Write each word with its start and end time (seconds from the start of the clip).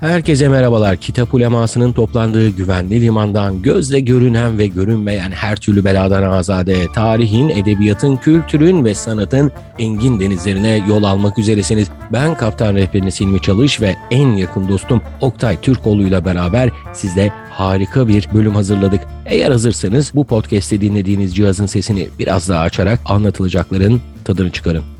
Herkese 0.00 0.48
merhabalar. 0.48 0.96
Kitap 0.96 1.34
ulemasının 1.34 1.92
toplandığı 1.92 2.48
güvenli 2.48 3.00
limandan 3.00 3.62
gözle 3.62 4.00
görünen 4.00 4.58
ve 4.58 4.66
görünmeyen 4.66 5.30
her 5.30 5.56
türlü 5.56 5.84
beladan 5.84 6.22
azade, 6.22 6.86
tarihin, 6.94 7.48
edebiyatın, 7.48 8.16
kültürün 8.16 8.84
ve 8.84 8.94
sanatın 8.94 9.52
engin 9.78 10.20
denizlerine 10.20 10.84
yol 10.88 11.02
almak 11.02 11.38
üzeresiniz. 11.38 11.88
Ben 12.12 12.36
Kaptan 12.36 12.74
Rehberiniz 12.74 13.20
Hilmi 13.20 13.42
Çalış 13.42 13.80
ve 13.80 13.96
en 14.10 14.28
yakın 14.28 14.68
dostum 14.68 15.02
Oktay 15.20 15.60
Türkoğlu 15.60 16.02
ile 16.02 16.24
beraber 16.24 16.70
size 16.92 17.32
harika 17.50 18.08
bir 18.08 18.28
bölüm 18.34 18.54
hazırladık. 18.54 19.00
Eğer 19.26 19.50
hazırsanız 19.50 20.12
bu 20.14 20.24
podcast'te 20.24 20.80
dinlediğiniz 20.80 21.36
cihazın 21.36 21.66
sesini 21.66 22.08
biraz 22.18 22.48
daha 22.48 22.60
açarak 22.60 23.00
anlatılacakların 23.04 24.00
tadını 24.24 24.50
çıkarın. 24.50 24.97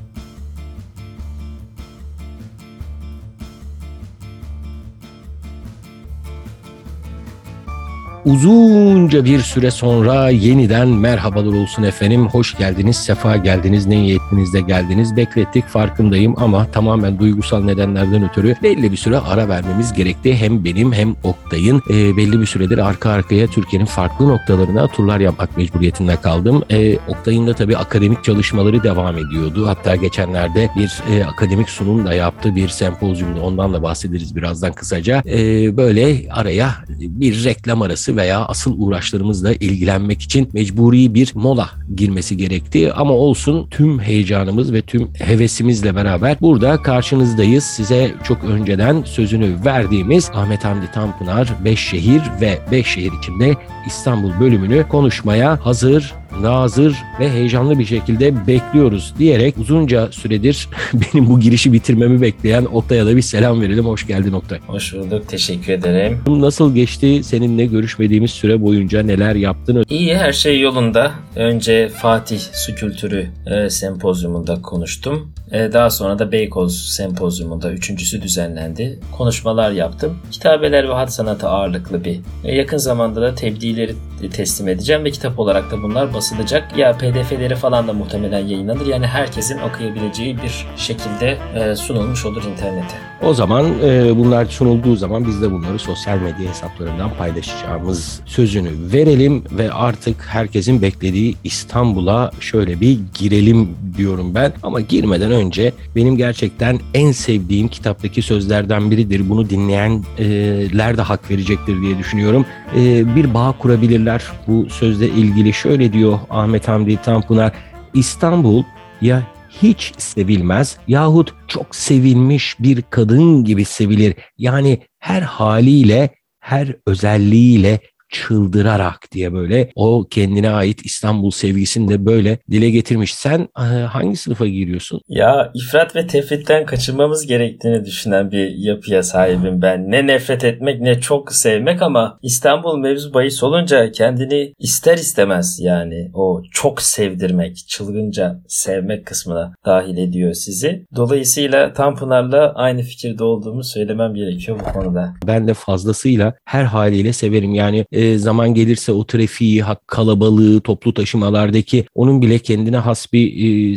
Uzunca 8.29 9.25
bir 9.25 9.41
süre 9.41 9.71
sonra 9.71 10.31
yeniden 10.31 10.89
merhabalar 10.89 11.53
olsun 11.53 11.83
efendim. 11.83 12.29
Hoş 12.29 12.59
geldiniz, 12.59 12.97
sefa 12.97 13.37
geldiniz, 13.37 13.87
ne 13.87 13.97
niyetinizde 13.97 14.61
geldiniz. 14.61 15.17
Beklettik 15.17 15.69
farkındayım 15.69 16.35
ama 16.37 16.67
tamamen 16.71 17.19
duygusal 17.19 17.65
nedenlerden 17.65 18.29
ötürü 18.29 18.55
belli 18.63 18.93
bir 18.93 18.97
süre 18.97 19.19
ara 19.19 19.49
vermemiz 19.49 19.93
gerekti. 19.93 20.37
Hem 20.37 20.65
benim 20.65 20.93
hem 20.93 21.15
Oktay'ın 21.25 21.83
e, 21.91 22.17
belli 22.17 22.41
bir 22.41 22.47
süredir 22.47 22.79
arka 22.79 23.11
arkaya 23.11 23.47
Türkiye'nin 23.47 23.87
farklı 23.87 24.29
noktalarına 24.29 24.89
turlar 24.89 25.21
yapmak 25.21 25.57
mecburiyetinde 25.57 26.17
kaldım. 26.17 26.63
E, 26.71 26.99
Oktay'ın 27.09 27.47
da 27.47 27.55
tabii 27.55 27.77
akademik 27.77 28.25
çalışmaları 28.25 28.83
devam 28.83 29.19
ediyordu. 29.19 29.67
Hatta 29.67 29.97
geçenlerde 29.97 30.71
bir 30.77 31.03
e, 31.13 31.25
akademik 31.25 31.71
sunum 31.71 32.07
da 32.07 32.15
yaptı 32.15 32.57
bir 32.57 32.69
sempozyumda. 32.69 33.41
Ondan 33.41 33.75
da 33.75 33.83
bahsederiz 33.83 34.37
birazdan 34.37 34.73
kısaca. 34.73 35.23
E, 35.27 35.77
böyle 35.77 36.33
araya 36.33 36.75
bir 36.89 37.45
reklam 37.45 37.83
arası 37.83 38.18
veya 38.19 38.45
asıl 38.45 38.75
uğraşlarımızla 38.79 39.53
ilgilenmek 39.53 40.23
için 40.23 40.49
mecburi 40.53 41.15
bir 41.15 41.33
mola 41.35 41.71
girmesi 41.97 42.37
gerekti. 42.37 42.93
Ama 42.93 43.13
olsun 43.13 43.67
tüm 43.71 44.01
heyecanımız 44.01 44.73
ve 44.73 44.83
tüm 44.83 45.09
hevesimizle 45.15 45.97
beraber 45.97 46.37
burada 46.41 46.83
karşınızdayız. 46.83 47.65
Size 47.65 48.15
çok 48.25 48.45
önceden 48.45 49.03
sözünü 49.03 49.65
verdiğimiz 49.65 50.31
Ahmet 50.35 50.65
Hamdi 50.65 50.91
Tanpınar 50.95 51.49
5 51.65 51.81
şehir 51.81 52.23
ve 52.41 52.59
5 52.73 52.87
şehir 52.87 53.13
içinde 53.23 53.55
İstanbul 53.87 54.41
bölümünü 54.41 54.89
konuşmaya 54.89 55.67
hazır 55.67 56.18
nazır 56.41 56.97
ve 57.21 57.31
heyecanlı 57.31 57.79
bir 57.79 57.85
şekilde 57.85 58.47
bekliyoruz 58.47 59.15
diyerek 59.19 59.59
uzunca 59.59 60.09
süredir 60.13 60.69
benim 60.95 61.27
bu 61.27 61.41
girişi 61.41 61.73
bitirmemi 61.73 62.21
bekleyen 62.21 62.65
Oktay'a 62.65 63.07
da 63.07 63.17
bir 63.17 63.23
selam 63.23 63.61
verelim. 63.61 63.85
Hoş 63.85 64.07
geldin 64.07 64.33
Oktay. 64.33 64.59
Hoş 64.67 64.95
bulduk. 64.95 65.29
Teşekkür 65.29 65.73
ederim. 65.73 66.19
Nasıl 66.27 66.75
geçti 66.75 67.21
seninle 67.25 67.67
görüşmediğimiz 67.67 68.31
süre 68.31 68.63
boyunca 68.63 69.03
neler 69.03 69.35
yaptın? 69.35 69.85
İyi 69.89 70.17
her 70.17 70.33
şey 70.33 70.61
yolunda. 70.61 71.13
Önce 71.37 71.89
Fatih 71.89 72.41
Su 72.53 72.75
Kültürü 72.75 73.27
e, 73.47 73.71
sempozyumunda 73.71 74.63
konuştum. 74.63 75.33
E, 75.53 75.73
daha 75.73 75.91
sonra 75.91 76.19
da 76.19 76.33
Beykoz 76.33 76.79
sempozyumunda 76.79 77.73
üçüncüsü 77.73 78.23
düzenlendi. 78.23 78.99
Konuşmalar 79.17 79.71
yaptım. 79.71 80.19
Kitabeler 80.31 80.89
ve 80.89 80.93
hat 80.93 81.13
sanatı 81.13 81.49
ağırlıklı 81.49 82.05
bir. 82.05 82.21
E, 82.45 82.55
yakın 82.55 82.77
zamanda 82.77 83.23
da 83.23 83.35
tebliğleri 83.35 83.95
teslim 84.33 84.69
edeceğim 84.69 85.05
ve 85.05 85.11
kitap 85.11 85.39
olarak 85.39 85.71
da 85.71 85.83
bunlar 85.83 86.15
basılacak. 86.19 86.79
Ya 86.79 86.93
pdf'leri 86.93 87.57
falan 87.57 87.89
da 87.89 87.93
muhtemelen 87.93 88.47
yayınlanır. 88.47 88.87
Yani 88.87 89.07
herkesin 89.07 89.59
okuyabileceği 89.59 90.37
bir 90.37 90.67
şekilde 90.77 91.39
e, 91.55 91.77
sunulmuş 91.77 92.27
olur 92.27 92.45
internete. 92.45 92.95
O 93.23 93.35
zaman 93.35 93.65
e, 93.85 94.17
bunlar 94.17 94.47
sunulduğu 94.47 94.97
zaman 94.97 95.27
biz 95.27 95.43
de 95.43 95.53
bunları 95.53 95.79
sosyal 95.79 96.19
medya 96.19 96.51
hesaplarından 96.51 97.11
paylaşacağımız 97.19 98.21
sözünü 98.27 98.71
verelim 98.93 99.45
ve 99.51 99.73
artık 99.73 100.27
herkesin 100.27 100.83
beklediği 100.83 101.37
İstanbul'a 101.45 102.31
şöyle 102.41 102.81
bir 102.81 102.99
girelim 103.15 103.69
diyorum 103.97 104.35
ben. 104.35 104.53
Ama 104.63 104.81
girmeden 104.81 105.31
önce 105.31 105.73
benim 105.97 106.17
gerçekten 106.17 106.79
en 106.95 107.13
sevdiğim 107.13 107.69
kitaptaki 107.69 108.23
sözlerden 108.23 108.91
biridir. 108.91 109.31
Bunu 109.31 109.51
dinleyenler 109.51 110.97
de 110.97 111.03
hak 111.03 111.31
verecektir 111.31 111.83
diye 111.83 111.99
düşünüyorum. 111.99 112.47
E, 112.77 113.17
bir 113.17 113.35
bağ 113.35 113.55
kurabilirler 113.59 114.23
bu 114.47 114.67
sözle 114.71 115.09
ilgili. 115.09 115.53
Şöyle 115.53 115.93
diyor 115.93 116.08
Ahmet 116.31 116.69
Hamdi 116.69 117.03
Tanpınar. 117.03 117.53
İstanbul 117.95 118.63
ya 119.01 119.23
hiç 119.63 119.93
sevilmez 119.99 120.77
yahut 120.89 121.35
çok 121.49 121.75
sevilmiş 121.75 122.57
bir 122.61 122.83
kadın 122.91 123.45
gibi 123.45 123.65
sevilir. 123.65 124.15
Yani 124.39 124.83
her 124.99 125.23
haliyle, 125.23 126.11
her 126.41 126.77
özelliğiyle 126.87 127.81
çıldırarak 128.11 129.09
diye 129.13 129.33
böyle 129.33 129.71
o 129.75 130.07
kendine 130.11 130.51
ait 130.51 130.87
İstanbul 130.87 131.31
sevgisini 131.31 131.89
de 131.89 132.07
böyle 132.07 132.39
dile 132.51 132.71
getirmiş. 132.71 133.15
Sen 133.15 133.49
e, 133.59 133.63
hangi 133.63 134.17
sınıfa 134.17 134.47
giriyorsun? 134.47 135.01
Ya 135.09 135.53
ifrat 135.55 135.97
ve 135.97 136.07
tefritten 136.07 136.67
kaçınmamız 136.67 137.27
gerektiğini 137.27 137.85
düşünen 137.85 138.31
bir 138.31 138.51
yapıya 138.51 139.03
sahibim 139.03 139.63
ben. 139.63 139.91
Ne 139.91 140.07
nefret 140.07 140.45
etmek 140.45 140.81
ne 140.81 141.01
çok 141.01 141.33
sevmek 141.33 141.83
ama 141.83 142.19
İstanbul 142.23 142.79
mevzu 142.79 143.15
bahis 143.15 143.43
olunca 143.43 143.93
kendini 143.93 144.53
ister 144.59 144.99
istemez 144.99 145.61
yani 145.61 146.11
o 146.15 146.43
çok 146.53 146.83
sevdirmek, 146.83 147.57
çılgınca 147.69 148.41
sevmek 148.49 149.07
kısmına 149.07 149.53
dahil 149.67 149.97
ediyor 149.97 150.35
sizi. 150.35 150.87
Dolayısıyla 150.97 151.73
Tanpınar'la 151.73 152.53
aynı 152.55 152.83
fikirde 152.83 153.25
olduğumu 153.25 153.65
söylemem 153.65 154.15
gerekiyor 154.15 154.61
bu 154.61 154.73
konuda. 154.73 155.15
Ben 155.27 155.49
de 155.49 155.55
fazlasıyla 155.55 156.35
her 156.45 156.65
haliyle 156.65 157.13
severim. 157.13 157.55
Yani 157.55 157.85
e, 157.99 158.19
zaman 158.19 158.55
gelirse 158.55 158.93
o 158.93 159.07
trafiği, 159.07 159.65
kalabalığı, 159.87 160.61
toplu 160.61 160.95
taşımalardaki 160.95 161.87
onun 161.95 162.23
bile 162.23 162.39
kendine 162.39 162.77
has 162.77 163.13
bir 163.13 163.27
e, 163.75 163.77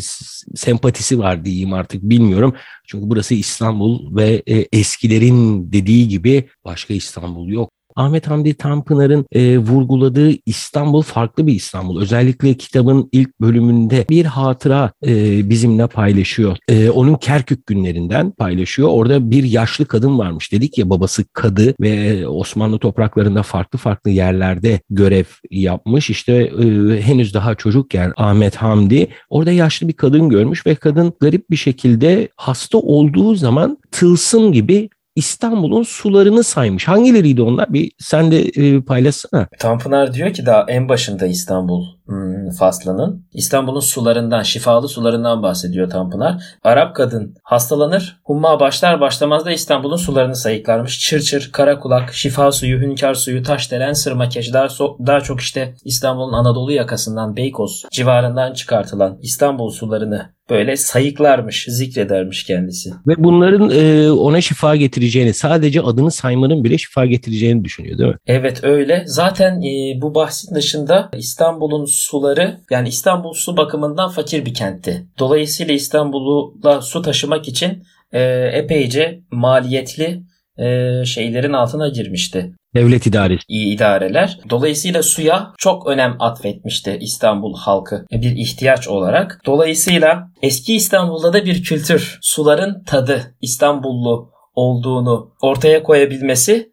sempatisi 0.56 1.20
var 1.20 1.46
diyeyim 1.46 1.74
artık 1.74 2.04
bilmiyorum. 2.04 2.56
Çünkü 2.88 3.10
burası 3.10 3.34
İstanbul 3.34 4.16
ve 4.16 4.44
e, 4.48 4.68
eskilerin 4.72 5.72
dediği 5.74 6.08
gibi 6.08 6.50
başka 6.66 6.94
İstanbul 6.94 7.50
yok. 7.50 7.70
Ahmet 7.96 8.28
Hamdi 8.28 8.54
Tanpınar'ın 8.54 9.26
e, 9.32 9.58
vurguladığı 9.58 10.32
İstanbul 10.46 11.02
farklı 11.02 11.48
bir 11.48 11.54
İstanbul. 11.54 12.02
Özellikle 12.02 12.54
kitabın 12.54 13.10
ilk 13.12 13.42
bölümünde 13.42 14.06
bir 14.10 14.26
hatıra 14.26 14.92
e, 15.08 15.50
bizimle 15.50 15.88
paylaşıyor. 15.88 16.58
E, 16.68 16.90
onun 16.90 17.16
Kerkük 17.16 17.66
günlerinden 17.66 18.32
paylaşıyor. 18.32 18.90
Orada 18.90 19.32
bir 19.32 19.44
yaşlı 19.44 19.86
kadın 19.86 20.20
varmış. 20.20 20.52
Dedik 20.52 20.78
ya 20.78 20.90
babası 20.90 21.24
kadı 21.34 21.74
ve 21.82 22.28
Osmanlı 22.28 22.80
topraklarında 22.80 23.44
farklı 23.44 23.80
farklı 23.80 24.12
yerlerde 24.12 24.80
görev 24.90 25.26
yapmış. 25.52 26.10
İşte 26.10 26.34
e, 26.34 27.02
henüz 27.02 27.34
daha 27.34 27.56
çocukken 27.56 28.14
Ahmet 28.18 28.56
Hamdi 28.56 29.08
orada 29.30 29.52
yaşlı 29.52 29.88
bir 29.88 29.94
kadın 29.94 30.30
görmüş 30.30 30.66
ve 30.66 30.76
kadın 30.76 31.14
garip 31.20 31.50
bir 31.50 31.56
şekilde 31.56 32.30
hasta 32.36 32.78
olduğu 32.78 33.36
zaman 33.36 33.78
tılsım 33.92 34.54
gibi 34.54 34.90
İstanbul'un 35.16 35.84
sularını 35.84 36.44
saymış. 36.44 36.88
Hangileriydi 36.88 37.42
onlar? 37.42 37.74
Bir 37.74 37.92
sen 38.00 38.32
de 38.32 38.42
e, 38.42 38.82
paylaşsana. 38.82 39.48
Tanpınar 39.60 40.14
diyor 40.14 40.34
ki 40.34 40.46
daha 40.46 40.66
en 40.68 40.90
başında 40.90 41.26
İstanbul 41.26 41.86
hmm, 42.06 42.50
faslının 42.50 43.28
İstanbul'un 43.34 43.80
sularından, 43.80 44.44
şifalı 44.44 44.88
sularından 44.88 45.44
bahsediyor 45.44 45.90
Tanpınar. 45.90 46.44
Arap 46.64 46.96
kadın 46.96 47.36
hastalanır. 47.44 48.22
Humma 48.24 48.60
başlar 48.60 49.02
başlamaz 49.02 49.46
da 49.46 49.52
İstanbul'un 49.52 49.98
sularını 49.98 50.36
sayıklarmış. 50.36 51.00
Çırçır, 51.00 51.52
karakulak, 51.52 52.14
şifa 52.14 52.52
suyu, 52.52 52.80
hünkar 52.82 53.14
suyu, 53.14 53.44
taşdelen, 53.44 53.94
sırmakeş 53.94 54.54
daha, 54.54 54.66
so- 54.66 55.08
daha 55.08 55.22
çok 55.22 55.42
işte 55.42 55.76
İstanbul'un 55.86 56.34
Anadolu 56.34 56.72
yakasından 56.72 57.36
Beykoz 57.36 57.86
civarından 57.92 58.54
çıkartılan 58.54 59.18
İstanbul 59.22 59.70
sularını 59.70 60.30
böyle 60.52 60.78
sayıklarmış, 60.78 61.66
zikredermiş 61.70 62.44
kendisi. 62.44 62.90
Ve 63.08 63.14
bunların 63.18 63.70
e, 63.70 64.12
ona 64.12 64.42
şifa 64.42 64.76
getireceğini, 64.76 65.34
sadece 65.34 65.82
adını 65.82 66.12
saymanın 66.12 66.64
bile 66.64 66.78
şifa 66.78 67.06
getireceğini 67.06 67.64
düşünüyor 67.64 67.98
değil 67.98 68.10
mi? 68.10 68.18
Evet 68.28 68.64
öyle. 68.64 69.04
Zaten 69.06 69.62
e, 69.62 70.02
bu 70.02 70.16
bahsin 70.16 70.56
dışında 70.56 71.10
İstanbul'un 71.18 71.86
suları 71.86 72.58
yani 72.72 72.90
İstanbul 72.90 73.34
su 73.34 73.58
bakımından 73.58 74.10
fakir 74.10 74.46
bir 74.46 74.54
kentti. 74.54 75.06
Dolayısıyla 75.20 75.74
İstanbul'a 75.74 76.82
su 76.82 77.02
taşımak 77.02 77.48
için 77.48 77.84
e, 78.12 78.22
epeyce 78.54 79.20
maliyetli 79.32 80.24
e, 80.58 81.06
şeylerin 81.06 81.54
altına 81.54 81.88
girmişti. 81.88 82.52
Devlet 82.76 83.08
idaresi. 83.08 83.44
İyi 83.48 83.76
idareler. 83.76 84.40
Dolayısıyla 84.50 85.04
suya 85.04 85.54
çok 85.58 85.88
önem 85.88 86.16
atfetmişti 86.20 86.98
İstanbul 87.02 87.58
halkı 87.58 88.06
bir 88.12 88.32
ihtiyaç 88.32 88.88
olarak. 88.88 89.42
Dolayısıyla 89.46 90.28
eski 90.42 90.76
İstanbul'da 90.76 91.34
da 91.34 91.46
bir 91.46 91.64
kültür, 91.64 92.20
suların 92.22 92.84
tadı 92.84 93.36
İstanbullu 93.42 94.32
olduğunu 94.56 95.34
ortaya 95.42 95.84
koyabilmesi 95.84 96.71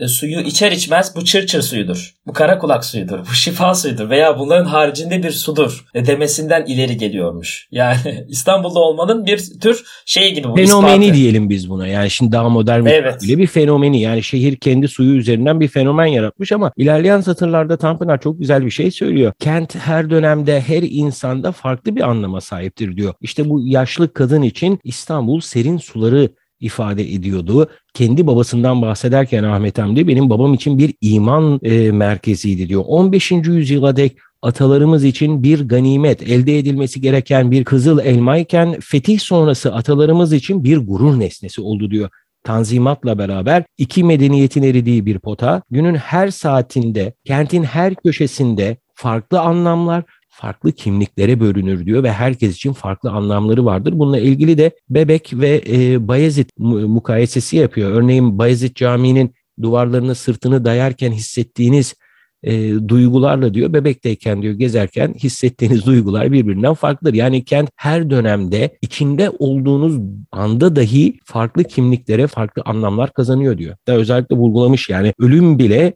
e, 0.00 0.08
suyu 0.08 0.40
içer 0.40 0.72
içmez 0.72 1.16
bu 1.16 1.24
çırçır 1.24 1.62
suyudur. 1.62 2.14
Bu 2.26 2.32
kara 2.32 2.58
kulak 2.58 2.84
suyudur. 2.84 3.18
Bu 3.30 3.34
şifa 3.34 3.74
suyudur 3.74 4.10
veya 4.10 4.38
bunların 4.38 4.64
haricinde 4.64 5.22
bir 5.22 5.30
sudur 5.30 5.84
e, 5.94 6.06
demesinden 6.06 6.64
ileri 6.66 6.96
geliyormuş. 6.96 7.68
Yani 7.70 8.24
İstanbul'da 8.28 8.78
olmanın 8.78 9.26
bir 9.26 9.60
tür 9.60 9.84
şey 10.06 10.34
gibi 10.34 10.48
bu 10.48 10.56
fenomeni 10.56 11.04
ispatı. 11.04 11.20
diyelim 11.20 11.50
biz 11.50 11.70
buna. 11.70 11.86
Yani 11.86 12.10
şimdi 12.10 12.32
daha 12.32 12.48
modern 12.48 12.84
bir 12.86 12.90
Evet. 12.90 13.22
bile 13.22 13.38
bir 13.38 13.46
fenomeni. 13.46 14.00
Yani 14.00 14.22
şehir 14.22 14.56
kendi 14.56 14.88
suyu 14.88 15.16
üzerinden 15.16 15.60
bir 15.60 15.68
fenomen 15.68 16.06
yaratmış 16.06 16.52
ama 16.52 16.72
ilerleyen 16.76 17.20
satırlarda 17.20 17.76
Tanpınar 17.76 18.20
çok 18.20 18.38
güzel 18.38 18.66
bir 18.66 18.70
şey 18.70 18.90
söylüyor. 18.90 19.32
Kent 19.38 19.76
her 19.76 20.10
dönemde 20.10 20.60
her 20.60 20.82
insanda 20.82 21.52
farklı 21.52 21.96
bir 21.96 22.00
anlama 22.10 22.40
sahiptir 22.40 22.96
diyor. 22.96 23.14
İşte 23.20 23.48
bu 23.48 23.66
yaşlı 23.66 24.12
kadın 24.12 24.42
için 24.42 24.80
İstanbul 24.84 25.40
serin 25.40 25.78
suları 25.78 26.28
ifade 26.60 27.12
ediyordu. 27.14 27.70
Kendi 27.94 28.26
babasından 28.26 28.82
bahsederken 28.82 29.44
Ahmet 29.44 29.78
Hamdi 29.78 30.08
benim 30.08 30.30
babam 30.30 30.54
için 30.54 30.78
bir 30.78 30.94
iman 31.00 31.60
e, 31.62 31.92
merkeziydi 31.92 32.68
diyor. 32.68 32.84
15. 32.86 33.30
yüzyıla 33.32 33.96
dek 33.96 34.16
atalarımız 34.42 35.04
için 35.04 35.42
bir 35.42 35.68
ganimet, 35.68 36.22
elde 36.22 36.58
edilmesi 36.58 37.00
gereken 37.00 37.50
bir 37.50 37.64
kızıl 37.64 37.98
elmayken 37.98 38.80
fetih 38.80 39.20
sonrası 39.20 39.74
atalarımız 39.74 40.32
için 40.32 40.64
bir 40.64 40.78
gurur 40.78 41.20
nesnesi 41.20 41.60
oldu 41.60 41.90
diyor. 41.90 42.10
Tanzimatla 42.44 43.18
beraber 43.18 43.64
iki 43.78 44.04
medeniyetin 44.04 44.62
eridiği 44.62 45.06
bir 45.06 45.18
pota, 45.18 45.62
günün 45.70 45.94
her 45.94 46.30
saatinde, 46.30 47.12
kentin 47.24 47.62
her 47.62 47.94
köşesinde 47.94 48.76
farklı 48.94 49.40
anlamlar, 49.40 50.04
farklı 50.40 50.72
kimliklere 50.72 51.40
bölünür 51.40 51.86
diyor 51.86 52.02
ve 52.02 52.12
herkes 52.12 52.56
için 52.56 52.72
farklı 52.72 53.10
anlamları 53.10 53.64
vardır. 53.64 53.92
Bununla 53.98 54.18
ilgili 54.18 54.58
de 54.58 54.70
Bebek 54.90 55.30
ve 55.34 55.62
e, 55.68 56.08
Bayezid 56.08 56.50
mu- 56.58 56.88
mukayesesi 56.88 57.56
yapıyor. 57.56 57.90
Örneğin 57.90 58.38
Bayezid 58.38 58.76
Camii'nin 58.76 59.34
duvarlarına 59.62 60.14
sırtını 60.14 60.64
dayarken 60.64 61.12
hissettiğiniz 61.12 61.94
e, 62.42 62.72
duygularla 62.88 63.54
diyor 63.54 63.72
bebekteyken 63.72 64.42
diyor 64.42 64.54
gezerken 64.54 65.14
hissettiğiniz 65.14 65.86
duygular 65.86 66.32
birbirinden 66.32 66.74
farklıdır. 66.74 67.14
Yani 67.14 67.44
kent 67.44 67.70
her 67.76 68.10
dönemde 68.10 68.78
içinde 68.82 69.30
olduğunuz 69.38 70.00
anda 70.32 70.76
dahi 70.76 71.18
farklı 71.24 71.64
kimliklere 71.64 72.26
farklı 72.26 72.62
anlamlar 72.64 73.12
kazanıyor 73.12 73.58
diyor. 73.58 73.76
Da 73.88 73.92
özellikle 73.92 74.36
vurgulamış 74.36 74.88
yani 74.88 75.12
ölüm 75.18 75.58
bile 75.58 75.94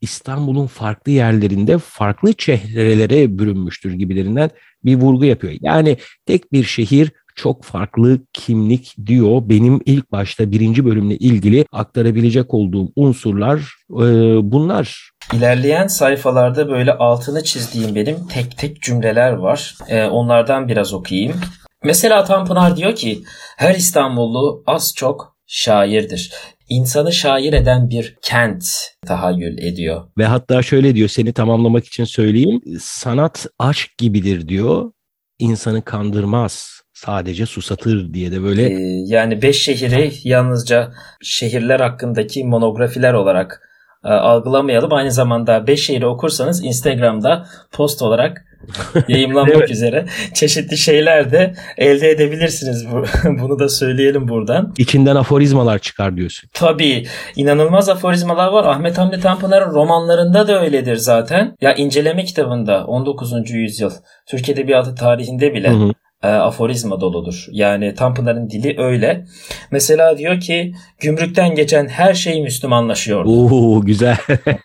İstanbul'un 0.00 0.66
farklı 0.66 1.12
yerlerinde 1.12 1.78
farklı 1.78 2.32
çehrelere 2.32 3.38
bürünmüştür 3.38 3.92
gibilerinden 3.92 4.50
bir 4.84 4.96
vurgu 4.96 5.24
yapıyor. 5.24 5.52
Yani 5.60 5.96
tek 6.26 6.52
bir 6.52 6.64
şehir 6.64 7.12
çok 7.36 7.64
farklı 7.64 8.18
kimlik 8.32 8.96
diyor. 9.06 9.42
Benim 9.44 9.80
ilk 9.86 10.12
başta 10.12 10.50
birinci 10.50 10.84
bölümle 10.84 11.16
ilgili 11.16 11.64
aktarabilecek 11.72 12.54
olduğum 12.54 12.88
unsurlar 12.96 13.58
e, 13.90 14.04
bunlar. 14.52 15.10
İlerleyen 15.32 15.86
sayfalarda 15.86 16.68
böyle 16.68 16.92
altını 16.92 17.44
çizdiğim 17.44 17.94
benim 17.94 18.26
tek 18.26 18.58
tek 18.58 18.82
cümleler 18.82 19.32
var. 19.32 19.74
Ee, 19.88 20.04
onlardan 20.04 20.68
biraz 20.68 20.92
okuyayım. 20.94 21.40
Mesela 21.84 22.24
Tanpınar 22.24 22.76
diyor 22.76 22.94
ki 22.94 23.22
her 23.56 23.74
İstanbullu 23.74 24.62
az 24.66 24.94
çok 24.96 25.36
şairdir. 25.46 26.32
İnsanı 26.70 27.12
şair 27.12 27.52
eden 27.52 27.90
bir 27.90 28.16
kent 28.22 28.64
tahayyül 29.06 29.58
ediyor. 29.58 30.02
Ve 30.18 30.24
hatta 30.24 30.62
şöyle 30.62 30.94
diyor 30.94 31.08
seni 31.08 31.32
tamamlamak 31.32 31.84
için 31.86 32.04
söyleyeyim. 32.04 32.60
Sanat 32.80 33.46
aşk 33.58 33.98
gibidir 33.98 34.48
diyor. 34.48 34.92
İnsanı 35.38 35.82
kandırmaz. 35.82 36.80
Sadece 36.94 37.46
susatır 37.46 38.14
diye 38.14 38.32
de 38.32 38.42
böyle 38.42 38.66
Ee, 38.66 39.02
yani 39.06 39.42
beş 39.42 39.62
şehri 39.62 40.12
yalnızca 40.24 40.92
şehirler 41.22 41.80
hakkındaki 41.80 42.44
monografiler 42.44 43.12
olarak 43.14 43.69
e, 44.04 44.08
algılamayalım. 44.08 44.92
Aynı 44.92 45.12
zamanda 45.12 45.66
beş 45.66 45.86
şehri 45.86 46.06
okursanız 46.06 46.64
Instagram'da 46.64 47.46
post 47.72 48.02
olarak 48.02 48.44
yayınlanmak 49.08 49.56
Evet. 49.56 49.70
üzere 49.70 50.06
çeşitli 50.34 50.76
şeyler 50.78 51.30
de 51.32 51.54
elde 51.78 52.10
edebilirsiniz. 52.10 52.86
Bu- 52.92 53.04
Bunu 53.42 53.58
da 53.58 53.68
söyleyelim 53.68 54.28
buradan. 54.28 54.74
içinden 54.78 55.16
aforizmalar 55.16 55.78
çıkar 55.78 56.16
diyorsun. 56.16 56.50
Tabii 56.54 57.06
inanılmaz 57.36 57.88
aforizmalar 57.88 58.48
var. 58.48 58.64
Ahmet 58.64 58.98
Hamdi 58.98 59.20
Tanpınar'ın 59.20 59.70
romanlarında 59.74 60.48
da 60.48 60.60
öyledir 60.62 60.96
zaten. 60.96 61.56
Ya 61.60 61.74
inceleme 61.74 62.24
kitabında 62.24 62.84
19. 62.86 63.50
yüzyıl 63.50 63.90
Türk 64.28 64.48
Edebiyatı 64.48 64.94
tarihinde 64.94 65.54
bile 65.54 65.70
Hı 65.70 65.74
hı. 65.74 65.92
E, 66.22 66.28
aforizma 66.28 67.00
doludur. 67.00 67.46
Yani 67.50 67.94
Tanpınar'ın 67.94 68.50
dili 68.50 68.80
öyle. 68.80 69.24
Mesela 69.70 70.18
diyor 70.18 70.40
ki 70.40 70.74
gümrükten 70.98 71.54
geçen 71.54 71.88
her 71.88 72.14
şey 72.14 72.42
Müslümanlaşıyor. 72.42 73.24
Oo 73.24 73.80
güzel. 73.80 74.16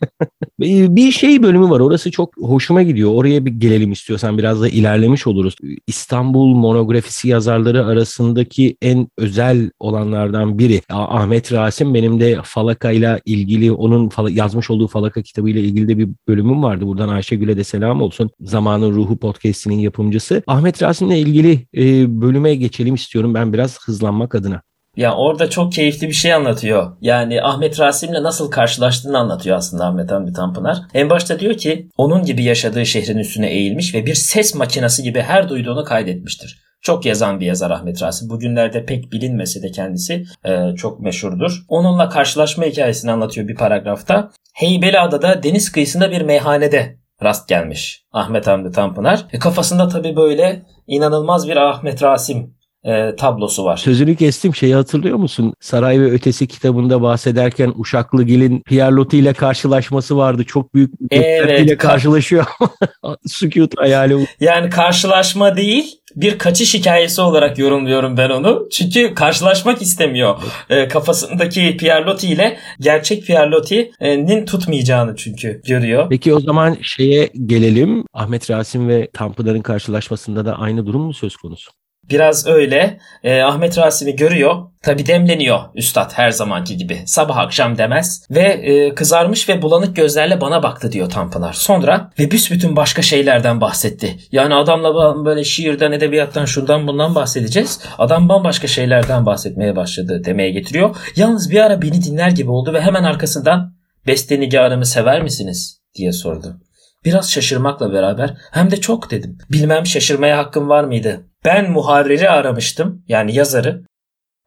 Bir 0.60 1.12
şey 1.12 1.44
bölümü 1.44 1.70
var. 1.70 1.80
Orası 1.80 2.12
çok 2.12 2.38
hoşuma 2.38 2.84
gidiyor. 2.84 3.12
Oraya 3.14 3.46
bir 3.46 3.52
gelelim 3.52 3.92
istiyorsan 3.92 4.38
biraz 4.38 4.62
da 4.62 4.70
ilerlemiş 4.70 5.28
oluruz. 5.28 5.56
İstanbul 5.88 6.56
monografisi 6.56 7.28
yazarları 7.28 7.86
arasındaki 7.86 8.78
en 8.82 9.08
özel 9.18 9.72
olanlardan 9.80 10.60
biri. 10.60 10.82
Ah- 10.90 11.16
Ahmet 11.16 11.54
Rasim 11.54 11.94
benim 11.94 12.20
de 12.20 12.40
Falaka 12.44 12.92
ile 12.92 13.22
ilgili 13.26 13.72
onun 13.72 14.12
yazmış 14.30 14.70
olduğu 14.70 14.88
Falaka 14.88 15.22
kitabıyla 15.22 15.62
ilgili 15.62 15.88
de 15.88 15.98
bir 15.98 16.10
bölümüm 16.28 16.64
vardı. 16.64 16.88
Buradan 16.88 17.10
Ayşegül'e 17.10 17.58
de 17.58 17.64
selam 17.64 18.02
olsun. 18.02 18.30
Zamanın 18.40 18.96
Ruhu 18.96 19.18
podcast'inin 19.18 19.80
yapımcısı. 19.80 20.44
Ahmet 20.48 20.84
Rasim'le 20.84 21.12
ilgili 21.12 21.68
e, 21.78 22.22
bölüme 22.22 22.56
geçelim 22.56 22.96
istiyorum 22.96 23.34
ben 23.34 23.54
biraz 23.54 23.80
hızlanmak 23.86 24.36
adına. 24.36 24.62
Ya 24.98 25.16
orada 25.16 25.50
çok 25.50 25.74
keyifli 25.74 26.08
bir 26.08 26.14
şey 26.14 26.34
anlatıyor. 26.34 26.98
Yani 27.02 27.42
Ahmet 27.42 27.80
Rasim'le 27.80 28.24
nasıl 28.24 28.52
karşılaştığını 28.52 29.18
anlatıyor 29.18 29.58
aslında 29.58 29.86
Ahmet 29.86 30.12
Hamdi 30.12 30.34
Tanpınar. 30.34 30.78
En 30.94 31.10
başta 31.10 31.40
diyor 31.40 31.58
ki 31.58 31.90
onun 31.98 32.26
gibi 32.26 32.44
yaşadığı 32.44 32.86
şehrin 32.86 33.18
üstüne 33.18 33.50
eğilmiş 33.50 33.96
ve 33.96 34.06
bir 34.06 34.16
ses 34.16 34.56
makinesi 34.56 35.04
gibi 35.04 35.22
her 35.22 35.50
duyduğunu 35.50 35.84
kaydetmiştir. 35.84 36.66
Çok 36.82 37.06
yazan 37.06 37.40
bir 37.40 37.46
yazar 37.46 37.72
Ahmet 37.72 38.02
Rasim. 38.02 38.30
Bugünlerde 38.30 38.86
pek 38.86 39.12
bilinmese 39.12 39.64
de 39.64 39.72
kendisi 39.72 40.24
e, 40.46 40.76
çok 40.76 41.00
meşhurdur. 41.00 41.66
Onunla 41.70 42.10
karşılaşma 42.10 42.66
hikayesini 42.66 43.12
anlatıyor 43.12 43.48
bir 43.48 43.56
paragrafta. 43.56 44.32
Heybeliada'da 44.54 45.44
deniz 45.44 45.72
kıyısında 45.72 46.12
bir 46.12 46.22
meyhanede 46.22 46.98
rast 47.24 47.50
gelmiş 47.50 48.06
Ahmet 48.12 48.48
Hamdi 48.48 48.72
Tanpınar. 48.72 49.26
E, 49.34 49.40
kafasında 49.40 49.88
tabii 49.88 50.16
böyle 50.16 50.66
inanılmaz 50.88 51.48
bir 51.48 51.58
Ahmet 51.58 52.04
Rasim 52.04 52.55
e, 52.86 53.16
tablosu 53.16 53.66
var. 53.66 53.78
Sözünü 53.78 54.16
kestim 54.16 54.56
şeyi 54.56 54.76
hatırlıyor 54.76 55.18
musun? 55.18 55.54
Saray 55.60 56.02
ve 56.02 56.12
Ötesi 56.12 56.48
kitabında 56.48 57.02
bahsederken 57.02 57.74
Uşaklıgil'in 57.78 58.62
Pierre 58.62 58.96
Loti 58.96 59.18
ile 59.18 59.34
karşılaşması 59.34 60.18
vardı. 60.18 60.44
Çok 60.44 60.76
büyük 60.76 61.02
bir 61.02 61.08
Evet, 61.12 61.72
ka- 61.72 61.78
karşılaşıyor. 61.78 62.46
Sükut 63.28 63.74
hayali. 63.78 64.28
Yani 64.40 64.70
karşılaşma 64.70 65.58
değil 65.58 66.00
bir 66.16 66.38
kaçış 66.38 66.74
hikayesi 66.74 67.22
olarak 67.22 67.58
yorumluyorum 67.60 68.18
ben 68.18 68.30
onu. 68.30 68.68
Çünkü 68.72 69.14
karşılaşmak 69.14 69.82
istemiyor. 69.82 70.36
Ee, 70.70 70.88
kafasındaki 70.88 71.78
Pierre 71.78 72.06
Loti 72.06 72.28
ile 72.28 72.58
gerçek 72.80 73.24
Pierre 73.24 73.52
Loti'nin 73.52 74.46
tutmayacağını 74.46 75.16
çünkü 75.16 75.62
görüyor. 75.68 76.08
Peki 76.10 76.34
o 76.34 76.40
zaman 76.40 76.78
şeye 76.82 77.30
gelelim. 77.46 78.06
Ahmet 78.14 78.50
Rasim 78.50 78.88
ve 78.88 79.10
Tanpınar'ın 79.14 79.62
karşılaşmasında 79.62 80.46
da 80.46 80.60
aynı 80.60 80.86
durum 80.86 81.02
mu 81.02 81.14
söz 81.14 81.36
konusu? 81.36 81.72
Biraz 82.10 82.48
öyle. 82.48 83.00
Ee, 83.24 83.42
Ahmet 83.42 83.78
Rasim'i 83.78 84.16
görüyor. 84.16 84.56
Tabi 84.84 85.06
demleniyor 85.06 85.60
üstad 85.76 86.12
her 86.14 86.32
zamanki 86.32 86.78
gibi. 86.78 87.02
Sabah 87.06 87.38
akşam 87.38 87.78
demez. 87.78 88.26
Ve 88.32 88.42
e, 88.42 88.96
kızarmış 88.96 89.50
ve 89.50 89.62
bulanık 89.62 89.96
gözlerle 89.96 90.42
bana 90.42 90.64
baktı 90.64 90.92
diyor 90.92 91.10
Tanpınar. 91.10 91.54
Sonra 91.54 92.12
ve 92.20 92.32
büsbütün 92.32 92.76
başka 92.76 93.02
şeylerden 93.02 93.62
bahsetti. 93.62 94.18
Yani 94.32 94.56
adamla 94.56 95.26
böyle 95.26 95.44
şiirden, 95.44 95.92
edebiyattan, 95.92 96.46
şundan 96.46 96.88
bundan 96.88 97.16
bahsedeceğiz. 97.16 97.80
Adam 97.98 98.30
bambaşka 98.30 98.68
şeylerden 98.68 99.26
bahsetmeye 99.26 99.76
başladı 99.76 100.22
demeye 100.26 100.52
getiriyor. 100.52 100.96
Yalnız 101.16 101.52
bir 101.52 101.60
ara 101.60 101.82
beni 101.82 102.04
dinler 102.04 102.30
gibi 102.30 102.52
oldu 102.52 102.74
ve 102.74 102.82
hemen 102.82 103.04
arkasından 103.04 103.76
bestenigarımı 104.08 104.86
sever 104.86 105.22
misiniz 105.22 105.82
diye 105.96 106.12
sordu. 106.12 106.60
Biraz 107.06 107.32
şaşırmakla 107.32 107.94
beraber 107.94 108.38
hem 108.52 108.72
de 108.72 108.82
çok 108.82 109.12
dedim. 109.12 109.38
Bilmem 109.52 109.86
şaşırmaya 109.86 110.38
hakkım 110.38 110.70
var 110.70 110.84
mıydı? 110.84 111.26
Ben 111.46 111.72
muharriri 111.72 112.30
aramıştım 112.30 113.04
yani 113.08 113.36
yazarı. 113.36 113.82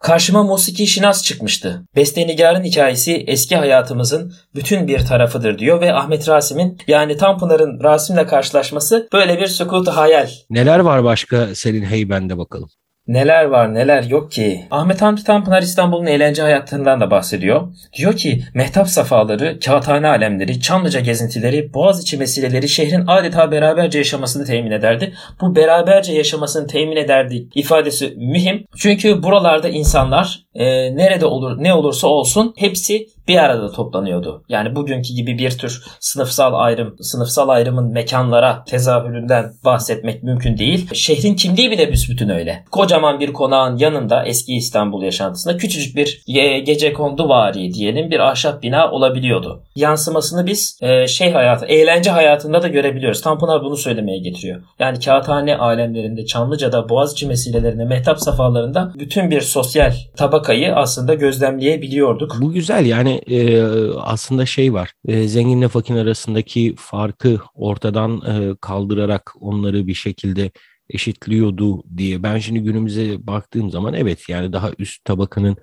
Karşıma 0.03 0.43
musiki 0.43 0.87
şinas 0.87 1.25
çıkmıştı. 1.25 1.83
Bestenigarın 1.97 2.65
hikayesi 2.65 3.25
eski 3.27 3.57
hayatımızın 3.57 4.35
bütün 4.55 4.89
bir 4.89 4.99
tarafıdır 4.99 5.59
diyor 5.59 5.81
ve 5.81 5.95
Ahmet 5.95 6.29
Rasim'in 6.29 6.79
yani 6.87 7.17
Tanpınar'ın 7.17 7.83
Rasim'le 7.83 8.27
karşılaşması 8.27 9.09
böyle 9.13 9.41
bir 9.41 9.47
sükutu 9.47 9.91
hayal. 9.91 10.29
Neler 10.51 10.79
var 10.79 11.05
başka 11.05 11.55
senin 11.55 11.83
heybende 11.83 12.39
bakalım. 12.39 12.69
Neler 13.09 13.45
var 13.45 13.75
neler 13.75 14.03
yok 14.03 14.33
ki. 14.33 14.65
Ahmet 14.71 15.03
Hamdi 15.03 15.25
Tanpınar 15.25 15.63
İstanbul'un 15.63 16.07
eğlence 16.07 16.43
hayatlarından 16.43 17.01
da 17.01 17.11
bahsediyor. 17.11 17.69
Diyor 17.99 18.17
ki 18.17 18.43
mehtap 18.55 18.89
safaları, 18.89 19.59
kağıthane 19.61 20.09
alemleri, 20.09 20.61
Çamlıca 20.61 21.01
gezintileri, 21.01 21.75
Boğaziçi 21.75 22.17
meseleleri 22.17 22.69
şehrin 22.69 23.05
adeta 23.07 23.51
beraberce 23.51 23.99
yaşamasını 23.99 24.45
temin 24.45 24.71
ederdi. 24.71 25.13
Bu 25.41 25.57
beraberce 25.57 26.13
yaşamasını 26.13 26.67
temin 26.67 26.97
ederdi 26.97 27.49
ifadesi 27.55 28.15
mühim. 28.17 28.65
Çünkü 28.77 29.23
buralarda 29.23 29.69
insanlar 29.69 30.43
e, 30.55 30.97
nerede 30.97 31.27
olur 31.27 31.63
ne 31.63 31.75
olursa 31.75 32.07
olsun 32.07 32.55
hepsi 32.57 33.07
bir 33.29 33.37
arada 33.37 33.73
toplanıyordu. 33.73 34.45
Yani 34.49 34.77
bugünkü 34.77 35.15
gibi 35.15 35.39
bir 35.39 35.59
tür 35.59 35.85
sınıfsal 36.01 36.55
ayrım, 36.55 36.97
sınıfsal 37.01 37.49
ayrımın 37.49 37.93
mekanlara 37.93 38.65
tezahüründen 38.65 39.53
bahsetmek 39.65 40.23
mümkün 40.23 40.59
değil. 40.59 40.95
Şehrin 40.95 41.35
kimliği 41.35 41.71
bile 41.71 41.93
büsbütün 41.93 42.29
öyle. 42.29 42.65
Kocaman 42.71 43.21
bir 43.21 43.33
konağın 43.33 43.77
yanında 43.77 44.25
eski 44.25 44.55
İstanbul 44.55 45.03
yaşantısında 45.03 45.57
küçücük 45.57 45.97
bir 45.97 46.23
gece 46.65 46.93
kondu 46.93 47.29
vari 47.29 47.75
diyelim 47.75 48.11
bir 48.11 48.21
ahşap 48.21 48.63
bina 48.63 48.91
olabiliyordu. 48.91 49.63
Yansımasını 49.77 50.47
biz 50.47 50.79
e, 50.83 51.07
şey 51.07 51.33
hayatı, 51.33 51.67
eğlence 51.67 52.11
hayatında 52.11 52.63
da 52.63 52.69
görebiliyoruz. 52.69 53.21
Tanpınar 53.21 53.65
bunu 53.65 53.77
söylemeye 53.77 54.19
getiriyor. 54.19 54.63
Yani 54.79 55.01
kağıthane 55.01 55.57
alemlerinde, 55.57 56.27
Çamlıca'da, 56.27 56.89
Boğaziçi 56.89 57.27
mesilelerinde, 57.27 57.85
mehtap 57.85 58.21
safhalarında 58.21 58.93
bütün 58.99 59.31
bir 59.31 59.41
sosyal 59.41 59.93
tabakayı 60.17 60.75
aslında 60.75 61.15
gözlemleyebiliyorduk. 61.15 62.37
Bu 62.41 62.53
güzel 62.53 62.87
yani 62.87 63.18
e, 63.27 63.63
aslında 63.93 64.47
şey 64.47 64.73
var. 64.73 64.93
E, 65.09 65.29
zenginle 65.29 65.69
fakir 65.69 65.95
arasındaki 65.95 66.75
farkı 66.79 67.41
ortadan 67.55 68.23
e, 68.27 68.57
kaldırarak 68.61 69.35
onları 69.41 69.87
bir 69.87 69.95
şekilde 69.95 70.51
eşitliyordu 70.91 71.85
diye. 71.97 72.23
Ben 72.23 72.39
şimdi 72.39 72.61
günümüze 72.61 73.27
baktığım 73.27 73.71
zaman 73.71 73.95
evet 73.95 74.29
yani 74.29 74.53
daha 74.53 74.71
üst 74.79 75.05
tabakanın 75.05 75.57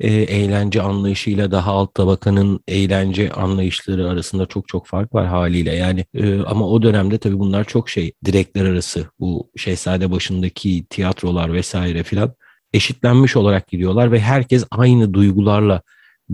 e, 0.00 0.12
eğlence 0.12 0.82
anlayışıyla 0.82 1.50
daha 1.50 1.72
alt 1.72 1.94
tabakanın 1.94 2.60
eğlence 2.68 3.32
anlayışları 3.32 4.08
arasında 4.08 4.46
çok 4.46 4.68
çok 4.68 4.86
fark 4.86 5.14
var 5.14 5.26
haliyle. 5.26 5.74
Yani 5.74 6.04
e, 6.14 6.40
ama 6.40 6.68
o 6.68 6.82
dönemde 6.82 7.18
tabii 7.18 7.38
bunlar 7.38 7.64
çok 7.64 7.90
şey 7.90 8.12
direkler 8.24 8.64
arası 8.64 9.06
bu 9.20 9.50
Şehzade 9.56 10.10
başındaki 10.10 10.86
tiyatrolar 10.90 11.52
vesaire 11.52 12.02
filan 12.02 12.34
eşitlenmiş 12.72 13.36
olarak 13.36 13.68
gidiyorlar 13.68 14.12
ve 14.12 14.20
herkes 14.20 14.64
aynı 14.70 15.14
duygularla 15.14 15.82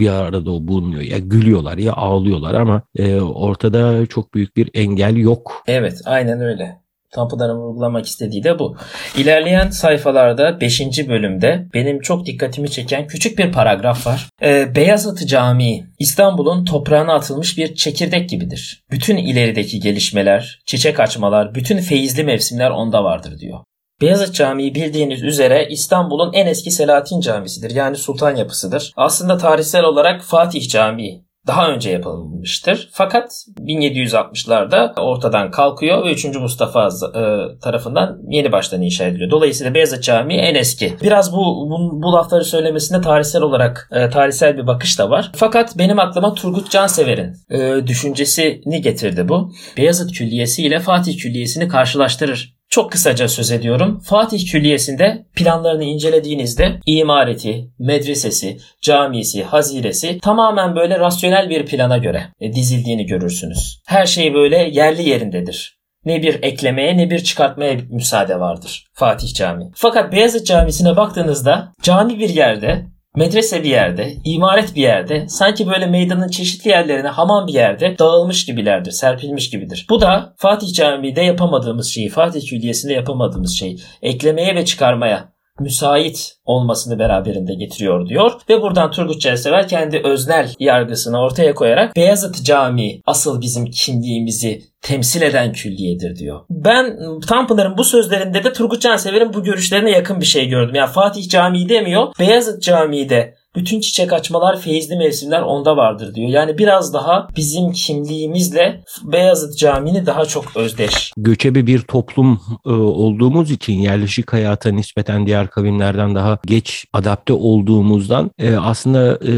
bir 0.00 0.08
arada 0.08 0.44
bulunuyor. 0.44 1.02
Ya 1.02 1.18
gülüyorlar 1.18 1.78
ya 1.78 1.92
ağlıyorlar 1.92 2.54
ama 2.54 2.82
e, 2.96 3.20
ortada 3.20 4.06
çok 4.06 4.34
büyük 4.34 4.56
bir 4.56 4.70
engel 4.74 5.16
yok. 5.16 5.62
Evet 5.66 6.00
aynen 6.04 6.40
öyle. 6.40 6.88
Tanpınar'ın 7.10 7.56
vurgulamak 7.56 8.06
istediği 8.06 8.44
de 8.44 8.58
bu. 8.58 8.76
İlerleyen 9.16 9.70
sayfalarda 9.70 10.60
5. 10.60 11.08
bölümde 11.08 11.66
benim 11.74 12.00
çok 12.00 12.26
dikkatimi 12.26 12.70
çeken 12.70 13.06
küçük 13.06 13.38
bir 13.38 13.52
paragraf 13.52 14.06
var. 14.06 14.28
Ee, 14.42 14.74
Beyazıt 14.74 15.28
Camii 15.28 15.86
İstanbul'un 15.98 16.64
toprağına 16.64 17.14
atılmış 17.14 17.58
bir 17.58 17.74
çekirdek 17.74 18.28
gibidir. 18.28 18.84
Bütün 18.90 19.16
ilerideki 19.16 19.80
gelişmeler, 19.80 20.60
çiçek 20.66 21.00
açmalar, 21.00 21.54
bütün 21.54 21.78
feyizli 21.78 22.24
mevsimler 22.24 22.70
onda 22.70 23.04
vardır 23.04 23.38
diyor. 23.38 23.58
Beyazıt 24.00 24.34
Camii 24.34 24.74
bildiğiniz 24.74 25.22
üzere 25.22 25.66
İstanbul'un 25.70 26.32
en 26.32 26.46
eski 26.46 26.70
Selahattin 26.70 27.20
Camisidir. 27.20 27.70
Yani 27.70 27.96
sultan 27.96 28.36
yapısıdır. 28.36 28.92
Aslında 28.96 29.38
tarihsel 29.38 29.84
olarak 29.84 30.22
Fatih 30.22 30.68
Camii 30.68 31.28
daha 31.46 31.68
önce 31.68 31.90
yapılmıştır. 31.90 32.88
Fakat 32.92 33.32
1760'larda 33.60 35.00
ortadan 35.00 35.50
kalkıyor 35.50 36.04
ve 36.04 36.12
3. 36.12 36.24
Mustafa 36.24 36.88
e, 36.88 37.22
tarafından 37.60 38.18
yeni 38.28 38.52
baştan 38.52 38.82
inşa 38.82 39.04
ediliyor. 39.04 39.30
Dolayısıyla 39.30 39.74
Beyazıt 39.74 40.02
Camii 40.02 40.36
en 40.36 40.54
eski. 40.54 40.96
Biraz 41.02 41.32
bu 41.32 41.70
bu, 41.70 42.02
bu 42.02 42.12
lafları 42.12 42.44
söylemesinde 42.44 43.00
tarihsel 43.00 43.42
olarak 43.42 43.90
e, 43.92 44.10
tarihsel 44.10 44.56
bir 44.56 44.66
bakış 44.66 44.98
da 44.98 45.10
var. 45.10 45.30
Fakat 45.34 45.78
benim 45.78 45.98
aklıma 45.98 46.34
Turgut 46.34 46.70
Cansever'in 46.70 47.34
e, 47.50 47.86
düşüncesini 47.86 48.82
getirdi 48.82 49.28
bu. 49.28 49.52
Beyazıt 49.76 50.12
Külliyesi 50.12 50.62
ile 50.62 50.80
Fatih 50.80 51.18
Külliyesi'ni 51.18 51.68
karşılaştırır. 51.68 52.57
Çok 52.70 52.92
kısaca 52.92 53.28
söz 53.28 53.50
ediyorum. 53.50 54.00
Fatih 54.04 54.52
Külliyesi'nde 54.52 55.26
planlarını 55.34 55.84
incelediğinizde 55.84 56.80
imareti, 56.86 57.70
medresesi, 57.78 58.58
camisi, 58.82 59.44
haziresi 59.44 60.18
tamamen 60.18 60.76
böyle 60.76 60.98
rasyonel 60.98 61.50
bir 61.50 61.66
plana 61.66 61.98
göre 61.98 62.22
e, 62.40 62.52
dizildiğini 62.52 63.06
görürsünüz. 63.06 63.82
Her 63.86 64.06
şey 64.06 64.34
böyle 64.34 64.56
yerli 64.56 65.08
yerindedir. 65.08 65.78
Ne 66.04 66.22
bir 66.22 66.42
eklemeye 66.42 66.96
ne 66.96 67.10
bir 67.10 67.18
çıkartmaya 67.18 67.76
müsaade 67.90 68.40
vardır 68.40 68.86
Fatih 68.92 69.34
Camii. 69.34 69.70
Fakat 69.74 70.12
Beyazıt 70.12 70.46
Camisi'ne 70.46 70.96
baktığınızda 70.96 71.72
cami 71.82 72.18
bir 72.18 72.28
yerde 72.28 72.86
medrese 73.16 73.62
bir 73.62 73.68
yerde, 73.68 74.14
imaret 74.24 74.76
bir 74.76 74.82
yerde, 74.82 75.28
sanki 75.28 75.66
böyle 75.66 75.86
meydanın 75.86 76.28
çeşitli 76.28 76.68
yerlerine 76.68 77.08
hamam 77.08 77.46
bir 77.46 77.54
yerde 77.54 77.98
dağılmış 77.98 78.46
gibilerdir, 78.46 78.90
serpilmiş 78.90 79.50
gibidir. 79.50 79.86
Bu 79.90 80.00
da 80.00 80.34
Fatih 80.36 80.74
Camii'de 80.74 81.22
yapamadığımız 81.22 81.88
şeyi, 81.88 82.08
Fatih 82.08 82.48
Külliyesi'nde 82.48 82.92
yapamadığımız 82.92 83.58
şeyi 83.58 83.78
eklemeye 84.02 84.54
ve 84.54 84.64
çıkarmaya 84.64 85.37
müsait 85.60 86.36
olmasını 86.44 86.98
beraberinde 86.98 87.54
getiriyor 87.54 88.08
diyor. 88.08 88.32
Ve 88.48 88.62
buradan 88.62 88.90
Turgut 88.90 89.20
Celsever 89.20 89.68
kendi 89.68 90.00
öznel 90.04 90.54
yargısını 90.58 91.20
ortaya 91.20 91.54
koyarak 91.54 91.96
Beyazıt 91.96 92.44
Camii 92.44 93.02
asıl 93.06 93.40
bizim 93.40 93.66
kimliğimizi 93.66 94.62
temsil 94.82 95.22
eden 95.22 95.52
külliyedir 95.52 96.16
diyor. 96.16 96.40
Ben 96.50 96.98
Tanpınar'ın 97.28 97.78
bu 97.78 97.84
sözlerinde 97.84 98.44
de 98.44 98.52
Turgut 98.52 98.82
Cansever'in 98.82 99.32
bu 99.34 99.42
görüşlerine 99.42 99.90
yakın 99.90 100.20
bir 100.20 100.26
şey 100.26 100.48
gördüm. 100.48 100.74
Yani 100.74 100.92
Fatih 100.92 101.28
Camii 101.28 101.68
demiyor, 101.68 102.12
Beyazıt 102.18 102.62
Camii'de 102.62 103.34
bütün 103.56 103.80
çiçek 103.80 104.12
açmalar, 104.12 104.60
feyizli 104.60 104.96
mevsimler 104.96 105.42
onda 105.42 105.76
vardır 105.76 106.14
diyor. 106.14 106.28
Yani 106.28 106.58
biraz 106.58 106.94
daha 106.94 107.28
bizim 107.36 107.72
kimliğimizle 107.72 108.80
Beyazıt 109.04 109.58
Camii'ni 109.58 110.06
daha 110.06 110.24
çok 110.24 110.56
özdeş. 110.56 111.12
Göçebe 111.16 111.66
bir 111.66 111.80
toplum 111.80 112.40
e, 112.66 112.70
olduğumuz 112.70 113.50
için 113.50 113.72
yerleşik 113.72 114.32
hayata 114.32 114.70
nispeten 114.70 115.26
diğer 115.26 115.48
kavimlerden 115.48 116.14
daha 116.14 116.38
geç 116.46 116.84
adapte 116.92 117.32
olduğumuzdan 117.32 118.30
e, 118.38 118.56
aslında 118.56 119.14
e, 119.14 119.32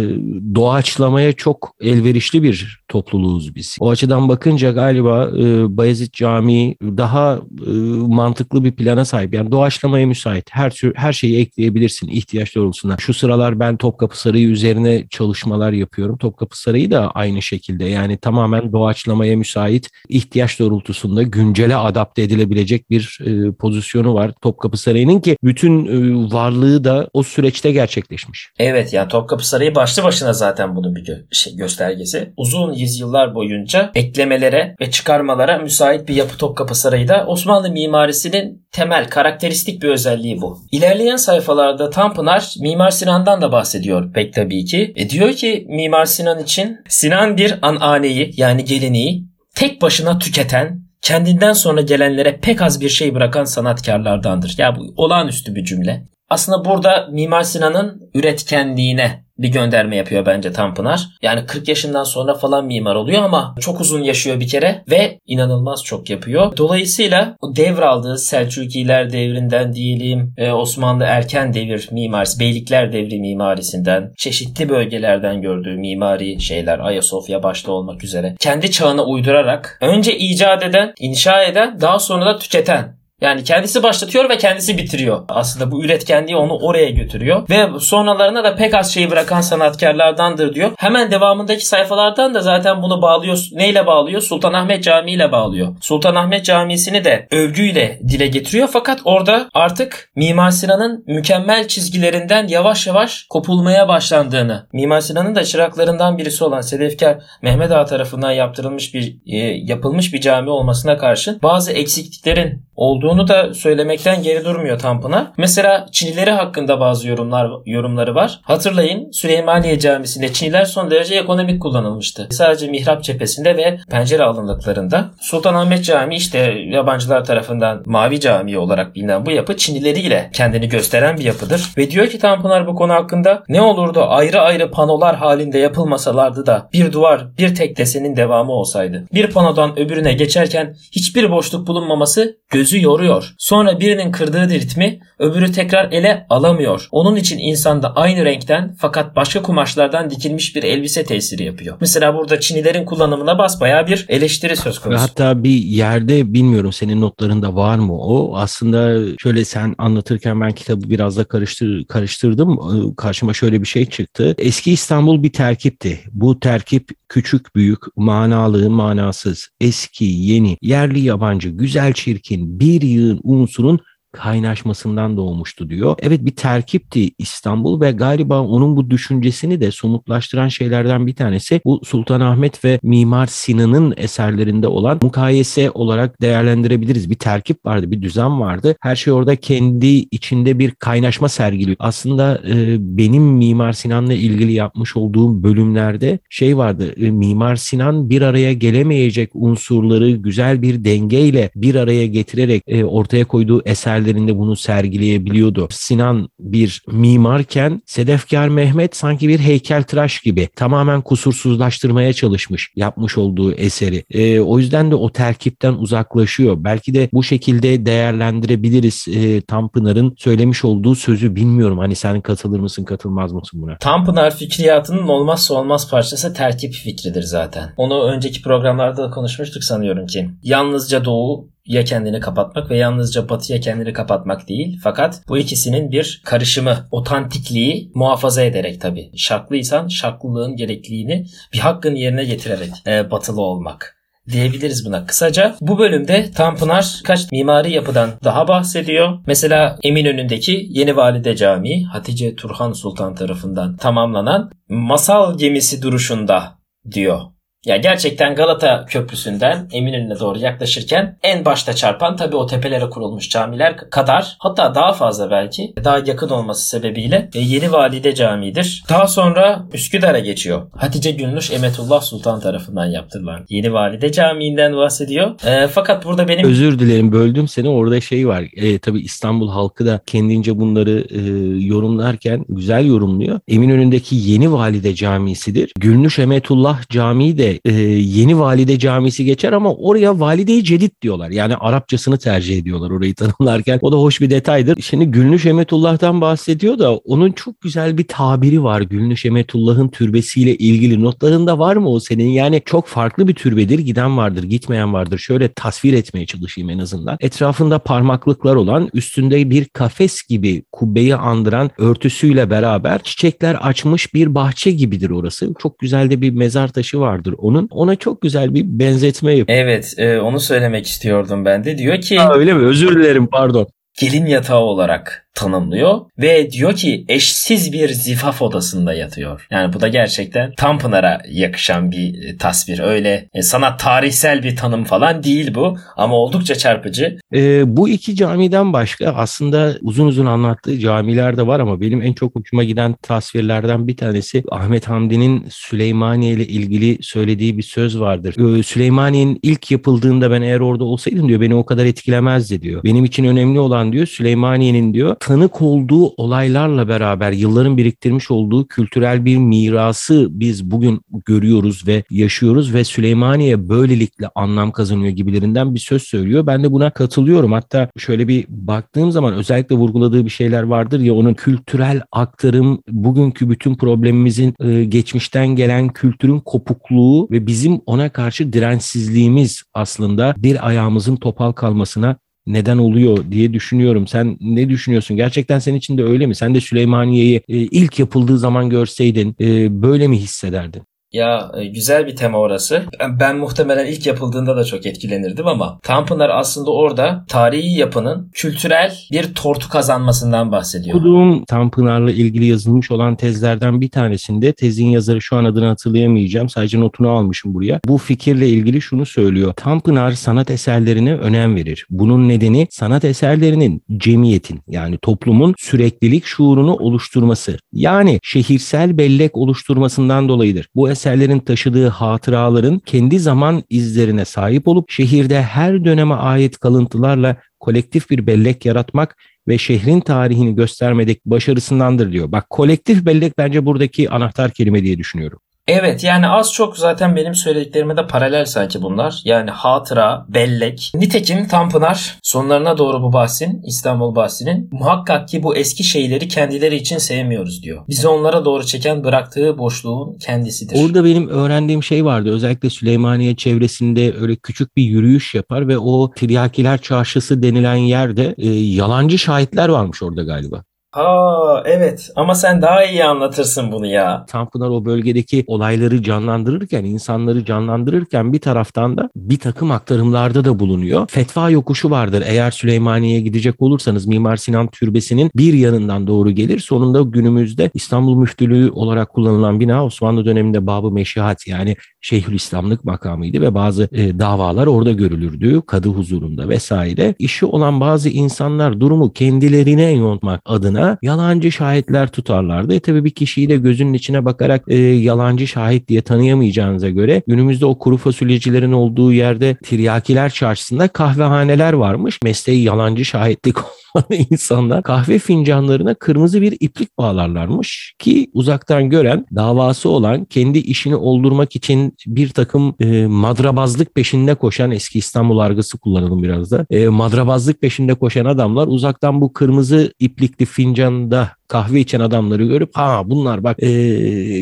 doğaçlamaya 0.55 1.33
çok 1.33 1.75
elverişli 1.81 2.43
bir 2.43 2.81
topluluğuz 2.89 3.55
biz. 3.55 3.77
O 3.81 3.91
açıdan 3.91 4.29
bakınca 4.29 4.71
galiba 4.71 5.31
e, 5.39 5.77
Bayezid 5.77 6.13
Camii 6.13 6.77
daha 6.83 7.41
e, 7.67 7.71
mantıklı 8.07 8.65
bir 8.65 8.73
plana 8.73 9.05
sahip. 9.05 9.35
Yani 9.35 9.53
doğaçlamaya 9.53 10.07
müsait. 10.07 10.47
Her 10.51 10.71
tür 10.71 10.95
her 10.95 11.13
şeyi 11.13 11.41
ekleyebilirsin 11.41 12.09
ihtiyaç 12.09 12.57
doğrultusunda. 12.57 12.97
Şu 12.99 13.15
sıralar 13.15 13.61
ben 13.61 13.77
Topkapı 13.77 14.10
Sarayı 14.17 14.49
üzerine 14.49 15.09
çalışmalar 15.11 15.73
yapıyorum. 15.73 16.19
Topkapı 16.19 16.61
Sarayı 16.61 16.91
da 16.91 17.11
aynı 17.11 17.43
şekilde. 17.43 17.85
Yani 17.85 18.19
tamamen 18.19 18.73
doğaçlamaya 18.73 19.37
müsait 19.37 19.89
ihtiyaç 20.09 20.59
doğrultusunda 20.59 21.23
güncele 21.23 21.77
adapte 21.77 22.23
edilebilecek 22.23 22.91
bir 22.91 23.19
e, 23.25 23.53
pozisyonu 23.53 24.15
var 24.15 24.33
Topkapı 24.43 24.77
Sarayı'nın 24.77 25.21
ki 25.21 25.37
bütün 25.43 25.87
e, 25.87 26.33
varlığı 26.33 26.85
da 26.85 27.09
o 27.13 27.23
süreçte 27.23 27.73
gerçekleşmiş. 27.73 28.49
Evet 28.59 28.93
yani 28.93 29.09
Topkapı 29.09 29.49
Sarayı 29.49 29.75
başlı 29.75 30.03
başına 30.03 30.33
zaten 30.33 30.77
bunun 30.77 30.95
bir 30.95 31.05
gö- 31.05 31.35
şey, 31.35 31.57
göstergesi. 31.57 32.33
Uzun 32.37 32.73
yüzyıllar 32.73 33.35
boyunca 33.35 33.91
eklemelere 33.95 34.77
ve 34.81 34.91
çıkarmalara 34.91 35.59
müsait 35.59 36.09
bir 36.09 36.15
yapı 36.15 36.37
Topkapı 36.37 36.75
Sarayı 36.75 37.09
da 37.09 37.25
Osmanlı 37.27 37.71
mimarisinin 37.71 38.67
temel 38.73 39.09
karakteristik 39.09 39.83
bir 39.83 39.89
özelliği 39.89 40.41
bu. 40.41 40.59
İlerleyen 40.73 41.17
sayfalarda 41.17 41.91
Tanpınar 41.91 42.55
Mimar 42.61 42.91
Sinan'dan 42.91 43.43
da 43.43 43.53
bahsediyor 43.53 43.90
pek 44.15 44.35
tabii 44.35 44.65
ki. 44.65 44.93
E 44.97 45.11
diyor 45.11 45.33
ki 45.33 45.67
Mimar 45.69 46.05
Sinan 46.05 46.43
için 46.43 46.79
Sinan 46.89 47.37
bir 47.37 47.59
ananeyi 47.63 48.33
yani 48.37 48.65
geleneği 48.65 49.25
tek 49.55 49.83
başına 49.83 50.19
tüketen 50.19 50.81
kendinden 51.03 51.53
sonra 51.53 51.81
gelenlere 51.81 52.39
pek 52.43 52.63
az 52.63 52.81
bir 52.81 52.89
şey 52.89 53.15
bırakan 53.15 53.45
sanatkarlardandır. 53.45 54.55
Ya 54.59 54.77
bu 54.77 54.95
olağanüstü 54.97 55.55
bir 55.55 55.65
cümle. 55.65 56.05
Aslında 56.31 56.65
burada 56.65 57.09
Mimar 57.13 57.43
Sinan'ın 57.43 58.11
üretkenliğine 58.15 59.25
bir 59.43 59.49
gönderme 59.49 59.97
yapıyor 59.97 60.27
bence 60.27 60.53
Tanpınar. 60.53 61.09
Yani 61.23 61.47
40 61.47 61.69
yaşından 61.69 62.05
sonra 62.05 62.35
falan 62.35 62.67
mimar 62.67 62.95
oluyor 62.95 63.23
ama 63.23 63.55
çok 63.61 63.81
uzun 63.81 64.03
yaşıyor 64.03 64.41
bir 64.41 64.49
kere 64.49 64.85
ve 64.91 65.19
inanılmaz 65.27 65.85
çok 65.85 66.11
yapıyor. 66.11 66.57
Dolayısıyla 66.57 67.37
o 67.41 67.57
devraldığı 67.57 68.19
Selçukiler 68.19 69.13
devrinden 69.13 69.73
diyelim 69.73 70.35
e, 70.37 70.53
Osmanlı 70.53 71.05
erken 71.05 71.55
devir 71.55 71.89
mimarisi, 71.93 72.41
Beylikler 72.41 72.93
devri 72.93 73.21
mimarisinden, 73.21 74.13
çeşitli 74.17 74.69
bölgelerden 74.69 75.43
gördüğü 75.43 75.77
mimari 75.77 76.41
şeyler 76.41 76.79
Ayasofya 76.79 77.43
başta 77.43 77.73
olmak 77.73 78.05
üzere 78.05 78.35
kendi 78.39 78.71
çağına 78.71 79.05
uydurarak 79.05 79.79
önce 79.81 80.19
icat 80.19 80.63
eden, 80.63 80.93
inşa 81.01 81.43
eden, 81.43 81.81
daha 81.81 81.99
sonra 81.99 82.27
da 82.27 82.39
tüketen 82.39 83.00
yani 83.21 83.45
kendisi 83.45 83.83
başlatıyor 83.83 84.29
ve 84.29 84.39
kendisi 84.39 84.79
bitiriyor. 84.79 85.25
Aslında 85.29 85.71
bu 85.71 85.85
üretkenliği 85.85 86.37
onu 86.37 86.59
oraya 86.59 86.91
götürüyor. 86.91 87.49
Ve 87.51 87.81
sonralarına 87.81 88.45
da 88.45 88.57
pek 88.57 88.75
az 88.75 88.95
şeyi 88.95 89.11
bırakan 89.11 89.41
sanatkarlardandır 89.41 90.55
diyor. 90.55 90.71
Hemen 90.79 91.11
devamındaki 91.11 91.67
sayfalardan 91.67 92.35
da 92.35 92.41
zaten 92.41 92.83
bunu 92.83 93.03
bağlıyor. 93.03 93.39
Neyle 93.53 93.87
bağlıyor? 93.87 94.21
Sultanahmet 94.21 94.85
Camii 94.85 95.13
ile 95.13 95.33
bağlıyor. 95.33 95.75
Sultanahmet 95.81 96.45
Camii'sini 96.45 97.05
de 97.05 97.27
övgüyle 97.31 98.01
dile 98.09 98.27
getiriyor. 98.27 98.69
Fakat 98.73 99.01
orada 99.05 99.49
artık 99.55 100.11
Mimar 100.17 100.51
Sinan'ın 100.51 101.05
mükemmel 101.07 101.69
çizgilerinden 101.69 102.49
yavaş 102.49 102.87
yavaş 102.87 103.27
kopulmaya 103.31 103.89
başlandığını, 103.89 104.67
Mimar 104.73 105.01
Sinan'ın 105.01 105.35
da 105.35 105.45
çıraklarından 105.45 106.19
birisi 106.19 106.45
olan 106.45 106.61
Sedefkar 106.61 107.19
Mehmet 107.43 107.73
Ağa 107.73 107.85
tarafından 107.85 108.31
yaptırılmış 108.31 108.95
bir 108.95 109.17
e, 109.27 109.37
yapılmış 109.65 110.13
bir 110.15 110.21
cami 110.21 110.51
olmasına 110.51 110.97
karşın 110.97 111.41
bazı 111.43 111.73
eksikliklerin 111.73 112.70
olduğunu 112.81 113.29
da 113.29 113.55
söylemekten 113.55 114.23
geri 114.23 114.45
durmuyor 114.45 114.79
Tanpınar. 114.79 115.27
Mesela 115.37 115.87
Çinileri 115.93 116.31
hakkında 116.31 116.81
bazı 116.81 117.09
yorumlar 117.09 117.51
yorumları 117.67 118.15
var. 118.15 118.41
Hatırlayın 118.43 119.11
Süleymaniye 119.11 119.79
Camisi'nde 119.79 120.33
Çiniler 120.33 120.65
son 120.65 120.91
derece 120.91 121.15
ekonomik 121.15 121.63
kullanılmıştı. 121.63 122.29
Sadece 122.31 122.69
mihrap 122.69 123.03
cephesinde 123.03 123.57
ve 123.57 123.79
pencere 123.91 124.23
alınlıklarında. 124.23 125.11
Sultanahmet 125.21 125.85
Camii 125.85 126.17
işte 126.17 126.39
yabancılar 126.67 127.25
tarafından 127.25 127.83
Mavi 127.87 128.21
Camii 128.21 128.59
olarak 128.59 128.95
bilinen 128.95 129.27
bu 129.27 129.31
yapı 129.31 129.57
Çinileriyle 129.57 130.31
kendini 130.33 130.69
gösteren 130.69 131.17
bir 131.17 131.25
yapıdır. 131.25 131.69
Ve 131.79 131.91
diyor 131.91 132.07
ki 132.07 132.19
Tanpınar 132.19 132.67
bu 132.67 132.75
konu 132.75 132.93
hakkında 132.93 133.43
ne 133.49 133.61
olurdu 133.61 134.05
ayrı 134.09 134.41
ayrı 134.41 134.71
panolar 134.71 135.17
halinde 135.17 135.59
yapılmasalardı 135.59 136.47
da 136.47 136.69
bir 136.73 136.93
duvar 136.93 137.27
bir 137.39 137.55
tek 137.55 137.79
desenin 137.79 138.17
devamı 138.17 138.53
olsaydı. 138.53 139.05
Bir 139.15 139.27
panodan 139.27 139.79
öbürüne 139.79 140.13
geçerken 140.13 140.77
hiçbir 140.93 141.31
boşluk 141.31 141.67
bulunmaması 141.67 142.37
gözü 142.71 142.85
yoruyor. 142.85 143.35
Sonra 143.39 143.81
birinin 143.81 144.13
kırdığı 144.13 144.51
ritmi 144.51 145.01
öbürü 145.19 145.53
tekrar 145.53 145.93
ele 145.93 146.27
alamıyor. 146.31 146.89
Onun 146.91 147.17
için 147.17 147.39
insanda 147.39 147.93
aynı 147.97 148.25
renkten 148.25 148.75
fakat 148.79 149.17
başka 149.17 149.43
kumaşlardan 149.43 150.11
dikilmiş 150.11 150.57
bir 150.57 150.63
elbise 150.63 151.05
tesiri 151.05 151.45
yapıyor. 151.45 151.77
Mesela 151.81 152.15
burada 152.15 152.41
Çinilerin 152.41 152.85
kullanımına 152.85 153.39
basbayağı 153.39 153.87
bir 153.87 154.07
eleştiri 154.09 154.57
söz 154.57 154.79
konusu. 154.79 155.03
hatta 155.03 155.45
bir 155.45 155.51
yerde 155.51 156.33
bilmiyorum 156.35 156.73
senin 156.73 157.01
notlarında 157.01 157.55
var 157.55 157.79
mı 157.79 157.99
o? 157.99 158.37
Aslında 158.37 158.99
şöyle 159.19 159.45
sen 159.45 159.75
anlatırken 159.79 160.41
ben 160.41 160.53
kitabı 160.53 160.91
biraz 160.91 161.17
da 161.17 161.25
karıştır, 161.25 161.85
karıştırdım. 161.85 162.51
Ee, 162.53 162.95
Karşıma 162.97 163.35
şöyle 163.35 163.63
bir 163.63 163.67
şey 163.67 163.87
çıktı. 163.87 164.35
Eski 164.39 164.73
İstanbul 164.73 165.23
bir 165.23 165.33
terkipti. 165.33 166.01
Bu 166.13 166.41
terkip 166.41 166.89
küçük 167.11 167.57
büyük, 167.57 167.97
manalı 167.97 168.71
manasız, 168.71 169.49
eski 169.61 170.05
yeni, 170.05 170.57
yerli 170.63 171.01
yabancı, 171.01 171.49
güzel 171.49 171.93
çirkin 171.93 172.61
bir 172.61 172.83
yığın 172.83 173.21
unsurun 173.23 173.81
kaynaşmasından 174.13 175.17
doğmuştu 175.17 175.69
diyor. 175.71 175.97
Evet 176.03 176.25
bir 176.25 176.37
terkipti 176.37 177.11
İstanbul 177.19 177.81
ve 177.81 177.91
galiba 177.91 178.41
onun 178.41 178.77
bu 178.77 178.91
düşüncesini 178.91 179.61
de 179.61 179.71
somutlaştıran 179.71 180.49
şeylerden 180.49 181.07
bir 181.07 181.15
tanesi 181.15 181.61
bu 181.65 181.81
Sultanahmet 181.85 182.65
ve 182.65 182.79
Mimar 182.83 183.27
Sinan'ın 183.27 183.95
eserlerinde 183.97 184.69
olan 184.69 184.99
mukayese 185.03 185.71
olarak 185.71 186.23
değerlendirebiliriz. 186.23 187.11
Bir 187.11 187.15
terkip 187.15 187.67
vardı, 187.67 187.91
bir 187.91 188.03
düzen 188.03 188.41
vardı. 188.41 188.77
Her 188.81 188.97
şey 188.97 189.13
orada 189.13 189.37
kendi 189.37 189.87
içinde 189.87 190.59
bir 190.59 190.71
kaynaşma 190.71 191.29
sergiliyor. 191.29 191.77
Aslında 191.81 192.43
e, 192.49 192.77
benim 192.81 193.23
Mimar 193.23 193.73
Sinan'la 193.73 194.15
ilgili 194.15 194.53
yapmış 194.53 194.97
olduğum 194.97 195.43
bölümlerde 195.43 196.19
şey 196.31 196.57
vardı. 196.57 196.95
e, 196.97 197.11
Mimar 197.11 197.57
Sinan 197.57 198.11
bir 198.11 198.23
araya 198.23 198.53
gelemeyecek 198.53 199.31
unsurları 199.35 200.11
güzel 200.11 200.63
bir 200.63 200.85
dengeyle 200.85 201.51
bir 201.57 201.75
araya 201.75 202.07
getirerek 202.07 202.63
e, 202.67 202.85
ortaya 202.85 203.25
koyduğu 203.25 203.63
eserlerinde 204.01 204.39
bunu 204.39 204.57
sergileyebiliyordu. 204.57 205.69
Sinan 205.71 206.29
bir 206.41 206.83
mimarken 206.93 207.83
Sedefkar 207.87 208.49
Mehmet 208.49 208.97
sanki 208.97 209.29
bir 209.29 209.39
heykeltıraş 209.39 210.21
gibi 210.21 210.49
tamamen 210.57 211.03
kusursuzlaştırmaya 211.03 212.13
çalışmış 212.13 212.73
yapmış 212.77 213.19
olduğu 213.19 213.53
eseri. 213.53 214.05
E, 214.11 214.41
o 214.41 214.59
yüzden 214.59 214.91
de 214.91 214.95
o 214.95 215.11
terkipten 215.11 215.73
uzaklaşıyor. 215.73 216.57
Belki 216.59 216.95
de 216.95 217.09
bu 217.13 217.23
şekilde 217.23 217.87
değerlendirebiliriz 217.87 219.07
e, 219.09 219.41
Tanpınar'ın 219.41 220.15
söylemiş 220.19 220.65
olduğu 220.65 220.95
sözü 220.95 221.37
bilmiyorum. 221.37 221.79
Hani 221.79 221.95
sen 221.95 222.21
katılır 222.21 222.61
mısın 222.61 222.85
katılmaz 222.85 223.33
mısın 223.33 223.63
buna? 223.63 223.79
Tanpınar 223.79 224.37
fikriyatının 224.37 225.09
olmazsa 225.09 225.55
olmaz 225.55 225.91
parçası 225.91 226.35
terkip 226.35 226.73
fikridir 226.73 227.23
zaten. 227.23 227.73
Onu 227.77 228.03
önceki 228.03 228.43
programlarda 228.43 229.03
da 229.03 229.11
konuşmuştuk 229.11 229.65
sanıyorum 229.65 230.07
ki. 230.07 230.31
Yalnızca 230.43 231.05
doğu 231.05 231.51
ya 231.67 231.85
kendini 231.85 232.21
kapatmak 232.21 232.71
ve 232.71 232.77
yalnızca 232.77 233.29
batıya 233.29 233.61
kendini 233.61 233.93
kapatmak 233.93 234.49
değil. 234.49 234.79
Fakat 234.83 235.23
bu 235.29 235.39
ikisinin 235.39 235.93
bir 235.93 236.23
karışımı, 236.25 236.89
otantikliği 236.91 237.91
muhafaza 237.95 238.43
ederek 238.43 238.81
tabii. 238.81 239.11
Şarklıysan 239.17 239.89
şarklılığın 239.89 240.57
gerekliliğini 240.57 241.27
bir 241.53 241.59
hakkın 241.59 241.95
yerine 241.95 242.25
getirerek 242.25 242.71
e, 242.87 243.11
batılı 243.11 243.41
olmak 243.41 243.97
diyebiliriz 244.33 244.87
buna. 244.87 245.07
Kısaca 245.07 245.57
bu 245.61 245.79
bölümde 245.79 246.31
Tanpınar 246.31 247.01
kaç 247.05 247.33
mimari 247.33 247.73
yapıdan 247.73 248.11
daha 248.25 248.49
bahsediyor. 248.49 249.19
Mesela 249.27 249.79
Eminönü'ndeki 249.83 250.67
Yeni 250.71 250.97
Valide 250.97 251.37
Camii 251.37 251.85
Hatice 251.85 252.37
Turhan 252.37 252.73
Sultan 252.73 253.15
tarafından 253.15 253.77
tamamlanan 253.77 254.51
masal 254.69 255.39
gemisi 255.39 255.83
duruşunda 255.83 256.59
diyor. 256.91 257.21
Ya 257.67 257.77
gerçekten 257.77 258.35
Galata 258.35 258.85
Köprüsü'nden 258.89 259.69
Eminönü'ne 259.73 260.21
doğru 260.21 260.39
yaklaşırken 260.39 261.19
en 261.23 261.45
başta 261.45 261.73
çarpan 261.73 262.17
tabii 262.17 262.37
o 262.37 262.47
tepelere 262.47 262.91
kurulmuş 262.91 263.29
camiler 263.29 263.77
kadar 263.91 264.37
hatta 264.39 264.75
daha 264.75 264.93
fazla 264.93 265.31
belki 265.31 265.75
daha 265.85 265.99
yakın 265.99 266.29
olması 266.29 266.69
sebebiyle 266.69 267.31
e, 267.35 267.41
Yeni 267.41 267.73
Valide 267.73 268.15
Camii'dir. 268.15 268.85
Daha 268.89 269.07
sonra 269.07 269.65
Üsküdar'a 269.73 270.19
geçiyor. 270.19 270.63
Hatice 270.77 271.11
Gülnuş 271.11 271.51
Emetullah 271.51 272.01
Sultan 272.01 272.41
tarafından 272.41 272.87
yaptırılan 272.87 273.45
Yeni 273.49 273.73
Valide 273.73 274.13
Camii'nden 274.13 274.77
bahsediyor. 274.77 275.47
E, 275.47 275.69
fakat 275.69 276.05
burada 276.05 276.29
benim 276.29 276.49
Özür 276.49 276.79
dilerim 276.79 277.13
böldüm 277.13 277.49
seni 277.49 277.69
orada 277.69 278.01
şey 278.01 278.29
var. 278.29 278.45
E, 278.57 278.79
tabii 278.79 279.01
İstanbul 279.01 279.51
halkı 279.51 279.87
da 279.87 280.01
kendince 280.07 280.59
bunları 280.59 281.07
e, 281.11 281.21
yorumlarken 281.65 282.45
güzel 282.49 282.87
yorumluyor. 282.87 283.41
Eminönü'ndeki 283.49 284.17
Yeni 284.17 284.53
Valide 284.53 284.95
Camisi'dir. 284.95 285.73
Gülnüş 285.81 286.19
Emetullah 286.19 286.89
Camii 286.89 287.39
de 287.39 287.50
e, 287.65 287.73
Yeni 287.91 288.39
Valide 288.39 288.79
Camisi 288.79 289.25
geçer 289.25 289.53
ama 289.53 289.75
oraya 289.75 290.21
Valide-i 290.21 290.65
Cedid 290.65 290.91
diyorlar. 291.03 291.31
Yani 291.31 291.57
Arapçasını 291.57 292.19
tercih 292.19 292.59
ediyorlar 292.59 292.91
orayı 292.91 293.15
tanımlarken. 293.21 293.79
O 293.83 293.93
da 293.93 293.97
hoş 293.97 294.21
bir 294.21 294.31
detaydır. 294.31 294.83
Şimdi 294.83 295.07
Gülnüş 295.07 295.47
Emetullah'tan 295.47 296.21
bahsediyor 296.21 296.79
da 296.79 296.97
onun 296.97 297.33
çok 297.33 297.61
güzel 297.61 297.99
bir 297.99 298.05
tabiri 298.09 298.63
var. 298.63 298.81
Gülnüş 298.81 299.25
Emetullah'ın 299.25 299.89
türbesiyle 299.89 300.57
ilgili 300.57 301.03
notlarında 301.03 301.59
var 301.59 301.77
mı 301.77 301.91
o 301.91 302.01
senin? 302.01 302.29
Yani 302.29 302.63
çok 302.65 302.87
farklı 302.87 303.29
bir 303.29 303.35
türbedir. 303.35 303.79
Giden 303.79 304.17
vardır, 304.17 304.43
gitmeyen 304.43 304.93
vardır. 304.93 305.19
Şöyle 305.19 305.49
tasvir 305.49 305.93
etmeye 305.93 306.27
çalışayım 306.27 306.71
en 306.71 306.79
azından. 306.79 307.17
Etrafında 307.21 307.79
parmaklıklar 307.79 308.55
olan, 308.55 308.89
üstünde 308.95 309.51
bir 309.51 309.65
kafes 309.65 310.23
gibi 310.23 310.63
kubbeyi 310.73 311.17
andıran 311.17 311.71
örtüsüyle 311.79 312.51
beraber 312.51 313.03
çiçekler 313.03 313.55
açmış 313.55 314.15
bir 314.15 314.35
bahçe 314.35 314.71
gibidir 314.71 315.11
orası. 315.11 315.55
Çok 315.59 315.79
güzel 315.79 316.11
de 316.11 316.21
bir 316.21 316.31
mezar 316.31 316.69
taşı 316.69 317.01
vardır 317.01 317.35
onun. 317.41 317.69
Ona 317.71 317.97
çok 317.97 318.23
güzel 318.23 318.55
bir 318.55 318.65
benzetme 318.67 319.35
yapıyor. 319.35 319.59
evet 319.59 319.95
e, 319.99 320.19
onu 320.21 320.41
söylemek 320.41 320.87
istiyordum 320.87 321.45
ben 321.45 321.65
de. 321.65 321.79
Diyor 321.79 322.01
ki 322.01 322.19
Ha, 322.19 322.35
öyle 322.35 322.55
mi? 322.55 322.67
Özür 322.67 322.97
dilerim 323.03 323.27
pardon. 323.27 323.67
gelin 324.01 324.27
yatağı 324.27 324.59
olarak 324.61 325.30
tanımlıyor 325.35 326.01
ve 326.19 326.51
diyor 326.51 326.75
ki 326.75 327.05
eşsiz 327.09 327.73
bir 327.73 327.89
zifaf 327.89 328.43
odasında 328.43 328.95
yatıyor. 328.95 329.47
Yani 329.51 329.73
bu 329.73 329.81
da 329.81 329.89
gerçekten 329.89 330.53
Tanpınar'a 330.57 331.23
yakışan 331.29 331.91
bir 331.91 332.29
e, 332.29 332.37
tasvir. 332.37 332.79
Öyle 332.79 333.29
e, 333.35 333.43
sanat 333.43 333.81
tarihsel 333.81 334.43
bir 334.43 334.57
tanım 334.57 334.85
falan 334.85 335.23
değil 335.23 335.55
bu 335.55 335.79
ama 335.97 336.15
oldukça 336.15 336.55
çarpıcı. 336.55 337.19
Ee, 337.35 337.77
bu 337.77 337.89
iki 337.89 338.17
camiden 338.17 338.73
başka 338.73 339.11
aslında 339.11 339.75
uzun 339.83 340.07
uzun 340.07 340.27
anlattığı 340.27 340.79
camiler 340.79 341.37
de 341.37 341.47
var 341.47 341.61
ama 341.61 341.81
benim 341.81 342.03
en 342.03 342.13
çok 342.13 342.37
hoşuma 342.37 342.65
giden 342.65 342.95
tasvirlerden 343.03 343.89
bir 343.89 343.97
tanesi 343.97 344.43
Ahmet 344.51 344.89
Hamdi'nin 344.89 345.47
Süleymaniye 345.51 346.33
ile 346.33 346.47
ilgili 346.47 346.99
söylediği 347.03 347.59
bir 347.59 347.63
söz 347.63 348.01
vardır. 348.01 348.59
Ee, 348.59 348.63
Süleymaniye'nin 348.63 349.41
ilk 349.43 349.71
yapıldığında 349.71 350.31
ben 350.31 350.43
eğer 350.43 350.61
orada 350.61 350.85
olsaydım 350.85 351.29
diyor 351.29 351.41
beni 351.41 351.55
o 351.55 351.65
kadar 351.65 351.87
etkilemezdi 351.87 352.63
diyor. 352.63 352.85
Benim 352.85 353.05
için 353.05 353.25
önemli 353.25 353.61
olan 353.61 353.93
diyor 353.93 354.07
Süleymaniye'nin 354.07 354.95
diyor 354.95 355.17
tanık 355.21 355.63
olduğu 355.63 356.07
olaylarla 356.09 356.89
beraber 356.89 357.33
yılların 357.33 357.77
biriktirmiş 357.77 358.31
olduğu 358.31 358.67
kültürel 358.67 359.25
bir 359.25 359.37
mirası 359.37 360.27
biz 360.31 360.71
bugün 360.71 361.01
görüyoruz 361.27 361.87
ve 361.87 362.05
yaşıyoruz 362.11 362.75
ve 362.75 362.85
Süleymaniye 362.85 363.69
böylelikle 363.69 364.29
anlam 364.35 364.73
kazanıyor 364.73 365.13
gibilerinden 365.13 365.75
bir 365.75 365.81
söz 365.81 366.03
söylüyor. 366.03 366.47
Ben 366.47 366.65
de 366.65 366.73
buna 366.73 366.91
katılıyorum. 366.91 367.53
Hatta 367.53 367.89
şöyle 367.99 368.29
bir 368.29 368.47
baktığım 368.49 369.13
zaman 369.13 369.35
özellikle 369.35 369.77
vurguladığı 369.77 370.25
bir 370.25 370.31
şeyler 370.31 370.63
vardır 370.63 371.01
ya 371.01 371.15
onun 371.15 371.35
kültürel 371.35 372.03
aktarım 372.13 372.83
bugünkü 372.89 373.51
bütün 373.51 373.75
problemimizin 373.75 374.55
e, 374.61 374.85
geçmişten 374.85 375.49
gelen 375.49 375.89
kültürün 375.89 376.41
kopukluğu 376.41 377.29
ve 377.31 377.47
bizim 377.47 377.81
ona 377.87 378.09
karşı 378.09 378.53
dirençsizliğimiz 378.53 379.63
aslında 379.75 380.35
bir 380.37 380.67
ayağımızın 380.69 381.17
topal 381.17 381.53
kalmasına 381.53 382.17
neden 382.53 382.79
oluyor 382.79 383.31
diye 383.31 383.53
düşünüyorum. 383.53 384.07
Sen 384.07 384.37
ne 384.41 384.69
düşünüyorsun? 384.69 385.17
Gerçekten 385.17 385.59
senin 385.59 385.79
için 385.79 385.99
de 385.99 386.05
öyle 386.05 386.27
mi? 386.27 386.35
Sen 386.35 386.55
de 386.55 386.61
Süleymaniye'yi 386.61 387.37
e, 387.49 387.57
ilk 387.57 387.99
yapıldığı 387.99 388.39
zaman 388.39 388.71
görseydin 388.71 389.37
e, 389.41 389.83
böyle 389.83 390.09
mi 390.09 390.19
hissederdin? 390.19 390.90
Ya 391.13 391.53
e, 391.57 391.67
güzel 391.67 392.07
bir 392.07 392.17
tema 392.17 392.39
orası. 392.39 392.83
Ben, 393.01 393.21
ben 393.21 393.37
muhtemelen 393.37 393.87
ilk 393.87 394.07
yapıldığında 394.07 394.57
da 394.57 394.65
çok 394.65 394.87
etkilenirdim 394.87 395.47
ama 395.47 395.79
Tanpınar 395.83 396.29
aslında 396.29 396.71
orada 396.71 397.25
tarihi 397.29 397.79
yapının 397.79 398.31
kültürel 398.33 398.99
bir 399.13 399.35
tortu 399.35 399.69
kazanmasından 399.69 400.53
bahsediyor. 400.53 400.97
Okuduğum 400.97 401.45
Tanpınar'la 401.45 402.11
ilgili 402.11 402.45
yazılmış 402.45 402.91
olan 402.91 403.17
tezlerden 403.17 403.81
bir 403.81 403.89
tanesinde 403.89 404.53
tezin 404.53 404.87
yazarı 404.87 405.21
şu 405.21 405.37
an 405.37 405.45
adını 405.45 405.67
hatırlayamayacağım. 405.67 406.49
Sadece 406.49 406.81
notunu 406.81 407.09
almışım 407.11 407.55
buraya. 407.55 407.81
Bu 407.87 407.99
fikirle 407.99 408.49
ilgili 408.49 408.81
şunu 408.81 409.07
söylüyor. 409.07 409.53
Tanpınar 409.57 410.13
sanat 410.13 410.51
eserlerine 410.51 411.15
önem 411.15 411.57
verir. 411.57 411.87
Bunun 411.91 412.29
nedeni 412.29 412.67
sanat 412.71 413.05
eserlerinin 413.05 413.83
cemiyetin 413.97 414.61
yani 414.69 414.99
toplumun 414.99 415.55
süreklilik 415.59 416.25
şuurunu 416.25 416.75
oluşturması. 416.75 417.59
Yani 417.73 418.21
şehirsel 418.23 418.99
bellek 418.99 419.37
oluşturmasından 419.37 420.29
dolayıdır. 420.29 420.69
Bu 420.75 420.91
eserlerin 421.01 421.39
taşıdığı 421.39 421.89
hatıraların 421.89 422.79
kendi 422.79 423.19
zaman 423.19 423.63
izlerine 423.71 424.25
sahip 424.25 424.69
olup 424.69 424.91
şehirde 424.91 425.43
her 425.43 425.85
döneme 425.85 426.15
ait 426.15 426.59
kalıntılarla 426.59 427.37
kolektif 427.61 428.11
bir 428.11 428.27
bellek 428.27 428.67
yaratmak 428.67 429.17
ve 429.49 429.59
şehrin 429.59 430.01
tarihini 430.01 430.55
göstermedeki 430.55 431.21
başarısındandır 431.27 432.13
diyor. 432.13 432.33
Bak 432.33 432.51
kolektif 432.51 433.07
bellek 433.07 433.39
bence 433.39 433.67
buradaki 433.67 434.11
anahtar 434.11 434.51
kelime 434.51 434.83
diye 434.83 434.99
düşünüyorum. 434.99 435.39
Evet 435.73 436.05
yani 436.05 436.29
az 436.29 436.53
çok 436.53 436.79
zaten 436.79 437.17
benim 437.17 437.35
söylediklerime 437.35 437.97
de 437.97 438.07
paralel 438.07 438.45
sanki 438.45 438.83
bunlar. 438.83 439.21
Yani 439.25 439.51
hatıra, 439.51 440.27
bellek. 440.29 440.93
Nitekim 440.95 441.49
Tanpınar 441.49 442.19
sonlarına 442.23 442.79
doğru 442.79 443.03
bu 443.03 443.13
bahsin, 443.13 443.63
İstanbul 443.67 444.15
bahsinin 444.15 444.69
muhakkak 444.73 445.29
ki 445.29 445.43
bu 445.43 445.57
eski 445.57 445.85
şeyleri 445.85 446.29
kendileri 446.29 446.77
için 446.77 446.99
sevmiyoruz 446.99 447.63
diyor. 447.63 447.83
Bizi 447.89 448.09
onlara 448.09 448.45
doğru 448.45 448.67
çeken 448.67 449.05
bıraktığı 449.05 449.59
boşluğun 449.59 450.19
kendisidir. 450.19 450.85
Orada 450.85 451.05
benim 451.05 451.29
öğrendiğim 451.29 451.83
şey 451.83 452.05
vardı. 452.05 452.31
Özellikle 452.31 452.71
Süleymaniye 452.71 453.37
çevresinde 453.37 454.15
öyle 454.21 454.37
küçük 454.37 454.77
bir 454.77 454.83
yürüyüş 454.83 455.35
yapar 455.35 455.69
ve 455.69 455.79
o 455.79 456.11
Tiryakiler 456.11 456.79
Çarşısı 456.79 457.43
denilen 457.43 457.77
yerde 457.77 458.35
e, 458.39 458.49
yalancı 458.49 459.19
şahitler 459.19 459.69
varmış 459.69 460.03
orada 460.03 460.23
galiba. 460.23 460.65
Aa 460.93 461.63
evet 461.65 462.11
ama 462.17 462.35
sen 462.35 462.63
daha 462.63 462.85
iyi 462.85 463.05
anlatırsın 463.05 463.73
bunu 463.73 463.87
ya. 463.87 464.25
Tanpınar 464.29 464.69
o 464.69 464.85
bölgedeki 464.85 465.45
olayları 465.47 466.03
canlandırırken, 466.03 466.85
insanları 466.85 467.45
canlandırırken 467.45 468.33
bir 468.33 468.39
taraftan 468.39 468.97
da 468.97 469.11
bir 469.17 469.39
takım 469.39 469.71
aktarımlarda 469.71 470.45
da 470.45 470.59
bulunuyor. 470.59 471.07
Fetva 471.11 471.51
yokuşu 471.51 471.91
vardır. 471.91 472.25
Eğer 472.27 472.51
Süleymaniye'ye 472.51 473.21
gidecek 473.21 473.55
olursanız 473.63 474.07
Mimar 474.07 474.37
Sinan 474.37 474.69
Türbesi'nin 474.69 475.31
bir 475.37 475.55
yanından 475.55 476.07
doğru 476.07 476.31
gelir. 476.31 476.59
Sonunda 476.59 477.01
günümüzde 477.03 477.71
İstanbul 477.75 478.17
Müftülüğü 478.17 478.71
olarak 478.71 479.09
kullanılan 479.09 479.61
bina 479.61 479.85
Osmanlı 479.85 480.25
döneminde 480.25 480.67
Babı 480.67 480.91
Meşihat 480.91 481.47
yani 481.47 481.77
Şeyhülislamlık 482.01 482.85
makamıydı 482.85 483.41
ve 483.41 483.55
bazı 483.55 483.89
e, 483.93 484.19
davalar 484.19 484.67
orada 484.67 484.93
görülürdü. 484.93 485.63
Kadı 485.67 485.89
huzurunda 485.89 486.49
vesaire. 486.49 487.15
İşi 487.19 487.47
olan 487.47 487.81
bazı 487.81 488.09
insanlar 488.09 488.81
durumu 488.81 489.13
kendilerine 489.13 489.91
yontmak 489.91 490.41
adına 490.45 490.80
yalancı 491.03 491.53
şahitler 491.53 492.09
tutarlardı. 492.09 492.75
E 492.75 492.81
tabii 492.81 493.05
bir 493.05 493.11
kişiyi 493.11 493.49
de 493.49 493.57
gözünün 493.57 493.93
içine 493.93 494.25
bakarak 494.25 494.65
e, 494.69 494.77
yalancı 494.79 495.47
şahit 495.47 495.89
diye 495.89 496.03
tanıyamayacağınıza 496.03 496.89
göre 496.89 497.23
günümüzde 497.27 497.67
o 497.67 497.79
kuru 497.79 497.97
fasulyecilerin 497.97 498.73
olduğu 498.73 499.13
yerde 499.13 499.55
Tiryakiler 499.55 500.31
Çarşısı'nda 500.31 500.89
kahvehaneler 500.89 501.73
varmış. 501.73 502.19
Mesleği 502.25 502.63
yalancı 502.63 503.05
şahitlik 503.05 503.57
olan 503.95 504.07
insanlar 504.31 504.83
kahve 504.83 505.19
fincanlarına 505.19 505.95
kırmızı 505.95 506.43
bir 506.43 506.57
iplik 506.61 506.99
bağlarlarmış 506.99 507.95
ki 507.99 508.31
uzaktan 508.33 508.91
gören 508.91 509.27
davası 509.35 509.89
olan 509.89 510.25
kendi 510.25 510.59
işini 510.59 510.97
oldurmak 510.97 511.57
için 511.57 511.97
bir 512.07 512.29
takım 512.29 512.75
e, 512.81 513.07
madrabazlık 513.07 513.95
peşinde 513.95 514.35
koşan 514.35 514.71
eski 514.71 514.99
İstanbul 514.99 515.39
argısı 515.39 515.79
kullanalım 515.79 516.23
biraz 516.23 516.51
da 516.51 516.67
e, 516.71 516.89
madrabazlık 516.89 517.61
peşinde 517.61 517.95
koşan 517.95 518.25
adamlar 518.25 518.67
uzaktan 518.67 519.21
bu 519.21 519.33
kırmızı 519.33 519.95
iplikli 519.99 520.47
fincanda 520.47 521.40
kahve 521.51 521.81
içen 521.81 522.01
adamları 522.01 522.45
görüp 522.45 522.71
ha 522.77 523.03
bunlar 523.07 523.45
bak 523.45 523.57
e, 523.59 523.69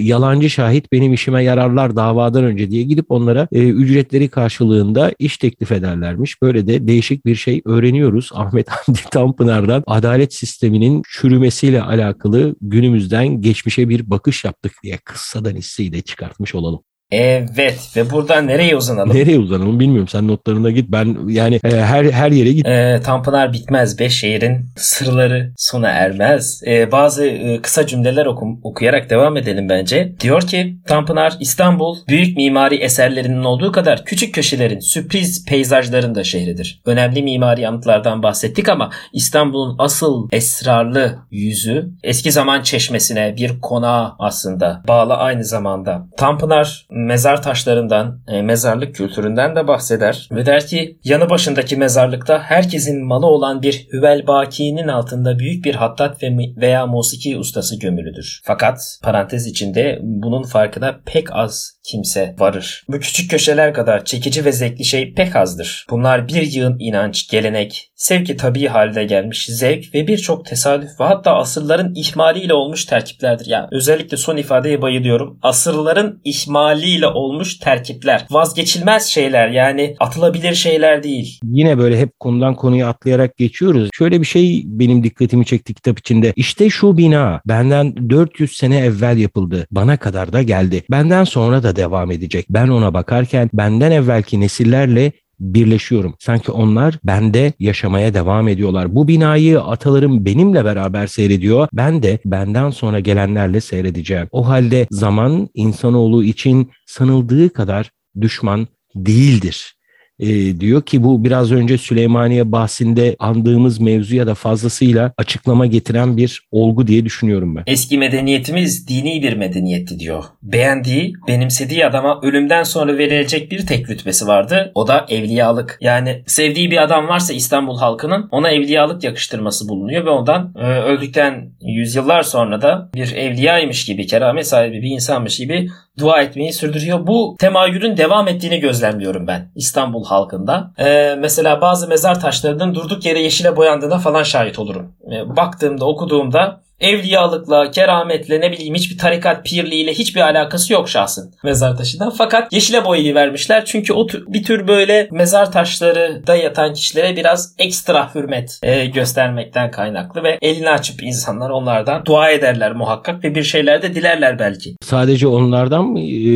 yalancı 0.03 0.51
şahit 0.51 0.93
benim 0.93 1.13
işime 1.13 1.45
yararlar 1.45 1.97
davadan 1.97 2.45
önce 2.45 2.71
diye 2.71 2.83
gidip 2.83 3.07
onlara 3.09 3.49
e, 3.53 3.69
ücretleri 3.69 4.29
karşılığında 4.29 5.13
iş 5.19 5.37
teklif 5.37 5.73
ederlermiş. 5.73 6.43
Böyle 6.43 6.67
de 6.67 6.89
değişik 6.89 7.27
bir 7.27 7.35
şey 7.35 7.63
öğreniyoruz. 7.65 8.31
Ahmet 8.35 8.69
Hamdi 8.69 9.01
Tanpınar'dan 9.11 9.83
adalet 9.87 10.35
sisteminin 10.35 11.03
çürümesiyle 11.09 11.83
alakalı 11.83 12.57
günümüzden 12.61 13.41
geçmişe 13.41 13.89
bir 13.89 14.11
bakış 14.11 14.45
yaptık 14.45 14.73
diye 14.83 14.97
kıssadan 14.97 15.57
hisseyi 15.57 15.93
de 15.93 16.01
çıkartmış 16.01 16.55
olalım. 16.55 16.81
Evet 17.11 17.97
ve 17.97 18.11
buradan 18.11 18.47
nereye 18.47 18.77
uzanalım? 18.77 19.17
Nereye 19.17 19.39
uzanalım 19.39 19.81
bilmiyorum. 19.81 20.09
Sen 20.09 20.29
notlarına 20.29 20.71
git. 20.71 20.93
Ben 20.93 21.17
yani 21.29 21.61
e, 21.65 21.71
her 21.71 22.05
her 22.05 22.31
yere 22.31 22.53
git. 22.53 22.67
E, 22.67 23.01
Tanpınar 23.05 23.53
bitmez. 23.53 23.99
Beş 23.99 24.15
şehrin 24.15 24.67
sırları 24.77 25.53
sona 25.57 25.89
ermez. 25.89 26.63
E, 26.67 26.93
bazı 26.93 27.27
e, 27.27 27.63
kısa 27.63 27.87
cümleler 27.87 28.27
okum, 28.27 28.61
okuyarak 28.63 29.11
devam 29.11 29.37
edelim 29.37 29.69
bence. 29.69 30.13
Diyor 30.21 30.43
ki 30.43 30.77
Tanpınar 30.87 31.37
İstanbul 31.41 31.97
büyük 32.09 32.37
mimari 32.37 32.77
eserlerinin 32.77 33.45
olduğu 33.45 33.73
kadar 33.73 34.05
küçük 34.05 34.35
köşelerin 34.35 34.81
sürpriz 34.81 35.45
peyzajların 35.45 36.15
da 36.15 36.25
şehridir. 36.25 36.81
Önemli 36.87 37.23
mimari 37.23 37.69
anıtlardan 37.69 38.23
bahsettik 38.23 38.69
ama 38.69 38.91
İstanbul'un 39.13 39.77
asıl 39.79 40.29
esrarlı 40.33 41.19
yüzü 41.31 41.91
eski 42.03 42.33
zaman 42.33 42.63
çeşmesine 42.63 43.35
bir 43.37 43.61
konağa 43.61 44.17
aslında 44.19 44.83
bağlı 44.89 45.15
aynı 45.15 45.45
zamanda. 45.45 46.07
Tanpınar 46.17 46.89
mezar 46.99 47.43
taşlarından, 47.43 48.21
e, 48.29 48.43
mezarlık 48.43 48.95
kültüründen 48.95 49.57
de 49.57 49.69
bahseder 49.69 50.29
ve 50.33 50.47
der 50.47 50.67
ki 50.67 50.99
yanı 51.05 51.31
başındaki 51.31 51.77
mezarlıkta 51.77 52.39
herkesin 52.39 53.07
malı 53.07 53.27
olan 53.27 53.63
bir 53.63 53.89
Hüvel 53.93 54.27
Baki'nin 54.27 54.89
altında 54.89 55.39
büyük 55.39 55.65
bir 55.65 55.75
hattat 55.75 56.23
ve 56.23 56.29
veya 56.57 56.87
musiki 56.87 57.39
ustası 57.39 57.79
gömülüdür. 57.79 58.41
Fakat 58.45 58.99
parantez 59.03 59.47
içinde 59.47 59.99
bunun 60.03 60.43
farkına 60.43 61.01
pek 61.07 61.33
az 61.33 61.78
kimse 61.89 62.35
varır. 62.39 62.85
Bu 62.89 62.99
küçük 62.99 63.31
köşeler 63.31 63.75
kadar 63.75 64.05
çekici 64.05 64.45
ve 64.45 64.53
zevkli 64.53 64.85
şey 64.85 65.15
pek 65.15 65.37
azdır. 65.37 65.87
Bunlar 65.91 66.29
bir 66.29 66.43
yığın 66.43 66.77
inanç, 66.79 67.29
gelenek, 67.29 67.91
sevki 67.95 68.37
tabii 68.37 68.67
halde 68.67 69.05
gelmiş 69.05 69.47
zevk 69.47 69.95
ve 69.95 70.07
birçok 70.07 70.47
tesadüf 70.47 71.01
ve 71.01 71.05
hatta 71.05 71.35
asırların 71.35 71.95
ihmaliyle 71.95 72.55
olmuş 72.55 72.85
terkiplerdir. 72.85 73.47
Yani 73.47 73.67
özellikle 73.73 74.17
son 74.17 74.37
ifadeye 74.37 74.83
bayılıyorum. 74.83 75.39
Asırların 75.43 76.21
ihmaliyle 76.25 77.07
olmuş 77.07 77.59
terkipler. 77.59 78.27
Vazgeçilmez 78.31 79.07
şeyler 79.07 79.49
yani 79.49 79.97
atılabilir 80.01 80.55
şeyler 80.55 81.03
değil. 81.03 81.41
Yine 81.45 81.79
böyle 81.79 82.01
hep 82.01 82.21
konudan 82.21 82.55
konuya 82.55 82.89
atlayarak 82.89 83.37
geçiyoruz. 83.37 83.91
Şöyle 83.95 84.21
bir 84.21 84.27
şey 84.27 84.63
benim 84.67 85.05
dikkatimi 85.05 85.47
çekti 85.47 85.75
kitap 85.75 85.99
içinde. 85.99 86.33
İşte 86.37 86.71
şu 86.71 86.97
bina 86.97 87.41
benden 87.47 88.11
400 88.11 88.57
sene 88.57 88.79
evvel 88.79 89.19
yapıldı. 89.19 89.67
Bana 89.71 89.97
kadar 89.97 90.33
da 90.33 90.43
geldi. 90.43 90.85
Benden 90.91 91.25
sonra 91.25 91.63
da 91.63 91.77
devam 91.79 92.11
edecek. 92.11 92.47
Ben 92.51 92.69
ona 92.69 92.95
bakarken 92.95 93.51
benden 93.55 93.91
evvelki 93.91 94.41
nesillerle 94.41 95.13
birleşiyorum. 95.41 96.15
Sanki 96.19 96.53
onlar 96.53 96.99
bende 97.05 97.53
yaşamaya 97.59 98.15
devam 98.15 98.49
ediyorlar. 98.49 98.95
Bu 98.95 99.09
binayı 99.09 99.61
atalarım 99.61 100.25
benimle 100.25 100.65
beraber 100.65 101.07
seyrediyor. 101.07 101.69
Ben 101.73 102.03
de 102.03 102.19
benden 102.25 102.71
sonra 102.71 103.01
gelenlerle 103.01 103.61
seyredeceğim. 103.61 104.29
O 104.31 104.49
halde 104.49 104.87
zaman 104.91 105.49
insanoğlu 105.55 106.25
için 106.25 106.71
sanıldığı 106.87 107.53
kadar 107.53 107.91
düşman 108.21 108.69
değildir 108.95 109.78
e, 110.21 110.61
diyor 110.61 110.83
ki 110.83 111.05
bu 111.05 111.25
biraz 111.25 111.53
önce 111.53 111.79
Süleymaniye 111.79 112.53
bahsinde 112.53 113.17
andığımız 113.19 113.81
mevzuya 113.81 114.27
da 114.27 114.35
fazlasıyla 114.35 115.13
açıklama 115.17 115.67
getiren 115.67 116.17
bir 116.17 116.43
olgu 116.51 116.87
diye 116.87 117.05
düşünüyorum 117.05 117.57
ben. 117.57 117.63
Eski 117.67 117.99
medeniyetimiz 117.99 118.89
dini 118.89 119.23
bir 119.23 119.33
medeniyetti 119.33 119.99
diyor. 119.99 120.25
Beğendiği, 120.43 121.13
benimsediği 121.29 121.87
adama 121.87 122.21
ölümden 122.23 122.63
sonra 122.63 122.99
verilecek 122.99 123.51
bir 123.51 123.67
tek 123.67 123.91
rütbesi 123.91 124.27
vardı. 124.27 124.73
O 124.75 124.89
da 124.89 125.07
evliyalık. 125.09 125.79
Yani 125.81 126.23
sevdiği 126.27 126.71
bir 126.71 126.83
adam 126.83 127.09
varsa 127.09 127.33
İstanbul 127.33 127.79
halkının 127.79 128.29
ona 128.31 128.51
evliyalık 128.51 129.05
yakıştırması 129.05 129.69
bulunuyor 129.69 130.07
ve 130.07 130.11
ondan 130.11 130.55
e, 130.57 130.65
öldükten 130.65 131.51
yüzyıllar 131.61 132.23
sonra 132.23 132.63
da 132.63 132.91
bir 132.95 133.13
evliyaymış 133.13 133.85
gibi, 133.85 134.07
keramet 134.07 134.47
sahibi 134.47 134.83
bir 134.83 134.91
insanmış 134.91 135.39
gibi 135.39 135.69
dua 135.99 136.23
etmeyi 136.23 136.53
sürdürüyor. 136.53 137.07
Bu 137.07 137.37
temayülün 137.39 137.97
devam 137.97 138.29
ettiğini 138.29 138.61
gözlemliyorum 138.61 139.27
ben 139.27 139.51
İstanbul 139.55 140.05
halkında. 140.05 140.71
Ee, 140.79 141.15
mesela 141.19 141.61
bazı 141.61 141.89
mezar 141.89 142.21
taşlarının 142.21 142.75
durduk 142.75 143.05
yere 143.05 143.23
yeşile 143.23 143.57
boyandığına 143.57 143.99
falan 143.99 144.23
şahit 144.23 144.59
olurum. 144.59 144.93
Ee, 145.13 145.37
baktığımda, 145.37 145.85
okuduğumda 145.85 146.61
Evliyalıkla, 146.81 147.71
kerametle 147.71 148.41
ne 148.41 148.53
bileyim 148.53 148.75
hiçbir 148.75 148.99
tarikat 148.99 149.45
pirliğiyle 149.45 149.93
hiçbir 149.93 150.21
alakası 150.21 150.73
yok 150.73 150.89
şahsın 150.89 151.35
mezar 151.45 151.77
taşından. 151.77 152.11
Fakat 152.11 152.53
yeşile 152.53 152.85
boyayı 152.85 153.15
vermişler. 153.15 153.65
Çünkü 153.65 153.93
o 153.93 154.09
bir 154.09 154.45
tür 154.45 154.69
böyle 154.69 155.09
mezar 155.11 155.53
taşları 155.53 156.27
da 156.27 156.37
yatan 156.37 156.75
kişilere 156.75 157.17
biraz 157.17 157.55
ekstra 157.59 158.15
hürmet 158.15 158.59
e, 158.63 158.87
göstermekten 158.87 159.71
kaynaklı 159.71 160.23
ve 160.23 160.39
elini 160.43 160.71
açıp 160.71 161.03
insanlar 161.03 161.51
onlardan 161.51 162.05
dua 162.05 162.31
ederler 162.31 162.73
muhakkak 162.73 163.25
ve 163.25 163.35
bir 163.35 163.43
şeyler 163.43 163.83
de 163.83 163.95
dilerler 163.95 164.39
belki. 164.39 164.77
Sadece 164.83 165.27
onlardan 165.27 165.85
mı 165.85 166.01
e, 166.01 166.29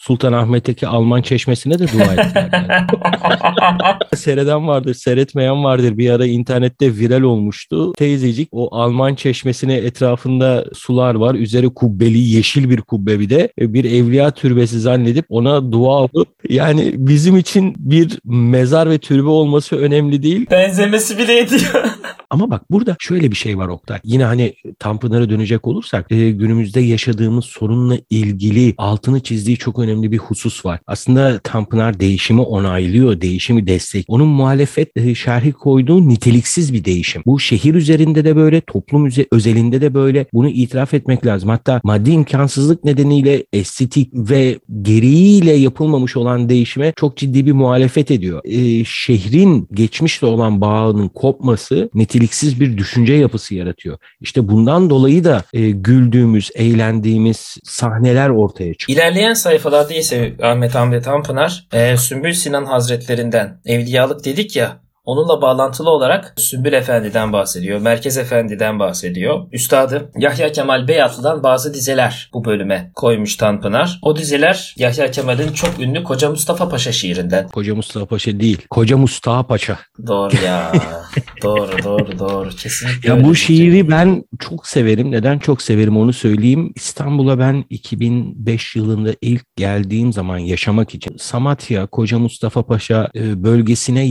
Sultanahmet'teki 0.00 0.86
Alman 0.86 1.22
çeşmesine 1.22 1.78
de 1.78 1.92
dua 1.92 2.04
ettiler. 2.04 2.50
Yani. 2.52 3.96
Seyreden 4.16 4.68
vardır, 4.68 4.94
seyretmeyen 4.94 5.64
vardır. 5.64 5.98
Bir 5.98 6.10
ara 6.10 6.26
internette 6.26 6.96
viral 6.96 7.22
olmuştu. 7.22 7.92
Teyzecik 7.92 8.48
o 8.52 8.76
Alman 8.76 9.14
çeşmesine 9.14 9.74
etrafında 9.74 10.64
sular 10.74 11.14
var. 11.14 11.34
Üzeri 11.34 11.74
kubbeli 11.74 12.18
yeşil 12.18 12.70
bir 12.70 12.80
kubbe 12.80 13.20
bir 13.20 13.30
de 13.30 13.52
e, 13.60 13.74
bir 13.74 13.84
evliya 13.84 14.30
türbesi 14.30 14.80
zannedip 14.80 15.24
ona 15.28 15.72
dua 15.72 15.96
alıp 15.96 16.28
yani 16.48 16.92
bizim 16.96 17.36
için 17.36 17.74
bir 17.78 18.18
mezar 18.24 18.90
ve 18.90 18.98
türbe 18.98 19.28
olması 19.28 19.76
önemli 19.76 20.22
değil. 20.22 20.46
Benzemesi 20.50 21.18
bile 21.18 21.38
ediyor. 21.38 21.84
Ama 22.30 22.50
bak 22.50 22.70
burada 22.70 22.96
şöyle 22.98 23.30
bir 23.30 23.36
şey 23.36 23.58
var 23.58 23.68
Oktay. 23.68 23.98
Yine 24.04 24.24
hani 24.24 24.54
Tanpınar'a 24.78 25.30
dönecek 25.30 25.66
olursak 25.66 26.12
e, 26.12 26.30
günümüzde 26.30 26.80
yaşadığımız 26.80 27.44
sorunla 27.44 27.98
ilgili 28.10 28.74
altını 28.78 29.20
çizdiği 29.20 29.56
çok 29.56 29.78
önemli 29.78 30.12
bir 30.12 30.18
husus 30.18 30.66
var. 30.66 30.80
Aslında 30.86 31.40
Tanpınar 31.44 32.00
değişimi 32.00 32.40
onaylıyor, 32.40 33.20
değişimi 33.20 33.66
destek. 33.66 34.04
Onun 34.08 34.28
muhalefet 34.28 34.96
e, 34.96 35.14
şerhi 35.14 35.52
koyduğu 35.52 36.08
niteliksiz 36.08 36.72
bir 36.72 36.84
değişim. 36.84 37.22
Bu 37.26 37.40
şehir 37.40 37.74
üzerinde 37.74 38.24
de 38.24 38.36
böyle, 38.36 38.60
toplum 38.60 39.08
özelinde 39.32 39.80
de 39.80 39.94
böyle. 39.94 40.26
Bunu 40.32 40.48
itiraf 40.48 40.94
etmek 40.94 41.26
lazım. 41.26 41.48
Hatta 41.48 41.80
maddi 41.84 42.10
imkansızlık 42.10 42.84
nedeniyle 42.84 43.44
estetik 43.52 44.10
ve 44.14 44.58
gereğiyle 44.82 45.52
yapılmamış 45.52 46.16
olan 46.16 46.48
değişime 46.48 46.92
çok 46.96 47.16
ciddi 47.16 47.46
bir 47.46 47.52
muhalefet 47.52 48.10
ediyor. 48.10 48.40
E, 48.44 48.84
şehrin 48.84 49.68
geçmişle 49.72 50.26
olan 50.26 50.60
bağının 50.60 51.08
kopması 51.08 51.90
niteliksiz 52.00 52.60
bir 52.60 52.78
düşünce 52.78 53.12
yapısı 53.12 53.54
yaratıyor. 53.54 53.98
İşte 54.20 54.48
bundan 54.48 54.90
dolayı 54.90 55.24
da 55.24 55.44
e, 55.52 55.70
güldüğümüz, 55.70 56.50
eğlendiğimiz 56.54 57.56
sahneler 57.64 58.28
ortaya 58.28 58.74
çıkıyor. 58.74 58.98
İlerleyen 58.98 59.34
sayfalarda 59.34 59.94
ise 59.94 60.34
Ahmet 60.42 60.74
Hamdi 60.74 61.00
Tanpınar 61.00 61.66
e, 61.72 61.96
Sümbül 61.96 62.32
Sinan 62.32 62.64
Hazretlerinden 62.64 63.60
evliyalık 63.64 64.24
dedik 64.24 64.56
ya 64.56 64.80
Onunla 65.04 65.42
bağlantılı 65.42 65.90
olarak 65.90 66.34
Sümbül 66.36 66.72
Efendi'den 66.72 67.32
bahsediyor. 67.32 67.80
Merkez 67.80 68.18
Efendi'den 68.18 68.78
bahsediyor. 68.78 69.46
Üstadı 69.52 70.10
Yahya 70.16 70.52
Kemal 70.52 70.88
Beyatlı'dan 70.88 71.42
bazı 71.42 71.74
dizeler 71.74 72.30
bu 72.34 72.44
bölüme 72.44 72.90
koymuş 72.94 73.36
Tanpınar. 73.36 73.98
O 74.02 74.16
dizeler 74.16 74.74
Yahya 74.78 75.10
Kemal'in 75.10 75.52
çok 75.52 75.80
ünlü 75.80 76.04
Koca 76.04 76.30
Mustafa 76.30 76.68
Paşa 76.68 76.92
şiirinden. 76.92 77.48
Koca 77.48 77.74
Mustafa 77.74 78.06
Paşa 78.06 78.40
değil, 78.40 78.58
Koca 78.70 78.96
Mustafa 78.96 79.46
Paşa. 79.46 79.78
Doğru 80.06 80.44
ya. 80.44 80.72
doğru 81.42 81.84
doğru 81.84 82.18
doğru. 82.18 82.50
Kesinlikle 82.50 83.08
Ya 83.08 83.24
bu 83.24 83.34
şey. 83.34 83.56
şiiri 83.56 83.90
ben 83.90 84.24
çok 84.38 84.66
severim. 84.66 85.10
Neden 85.10 85.38
çok 85.38 85.62
severim 85.62 85.96
onu 85.96 86.12
söyleyeyim. 86.12 86.72
İstanbul'a 86.76 87.38
ben 87.38 87.64
2005 87.70 88.76
yılında 88.76 89.10
ilk 89.20 89.56
geldiğim 89.56 90.12
zaman 90.12 90.38
yaşamak 90.38 90.94
için 90.94 91.16
Samatya, 91.16 91.86
Koca 91.86 92.18
Mustafa 92.18 92.62
Paşa 92.62 93.08
e, 93.16 93.44
bölgesine 93.44 94.06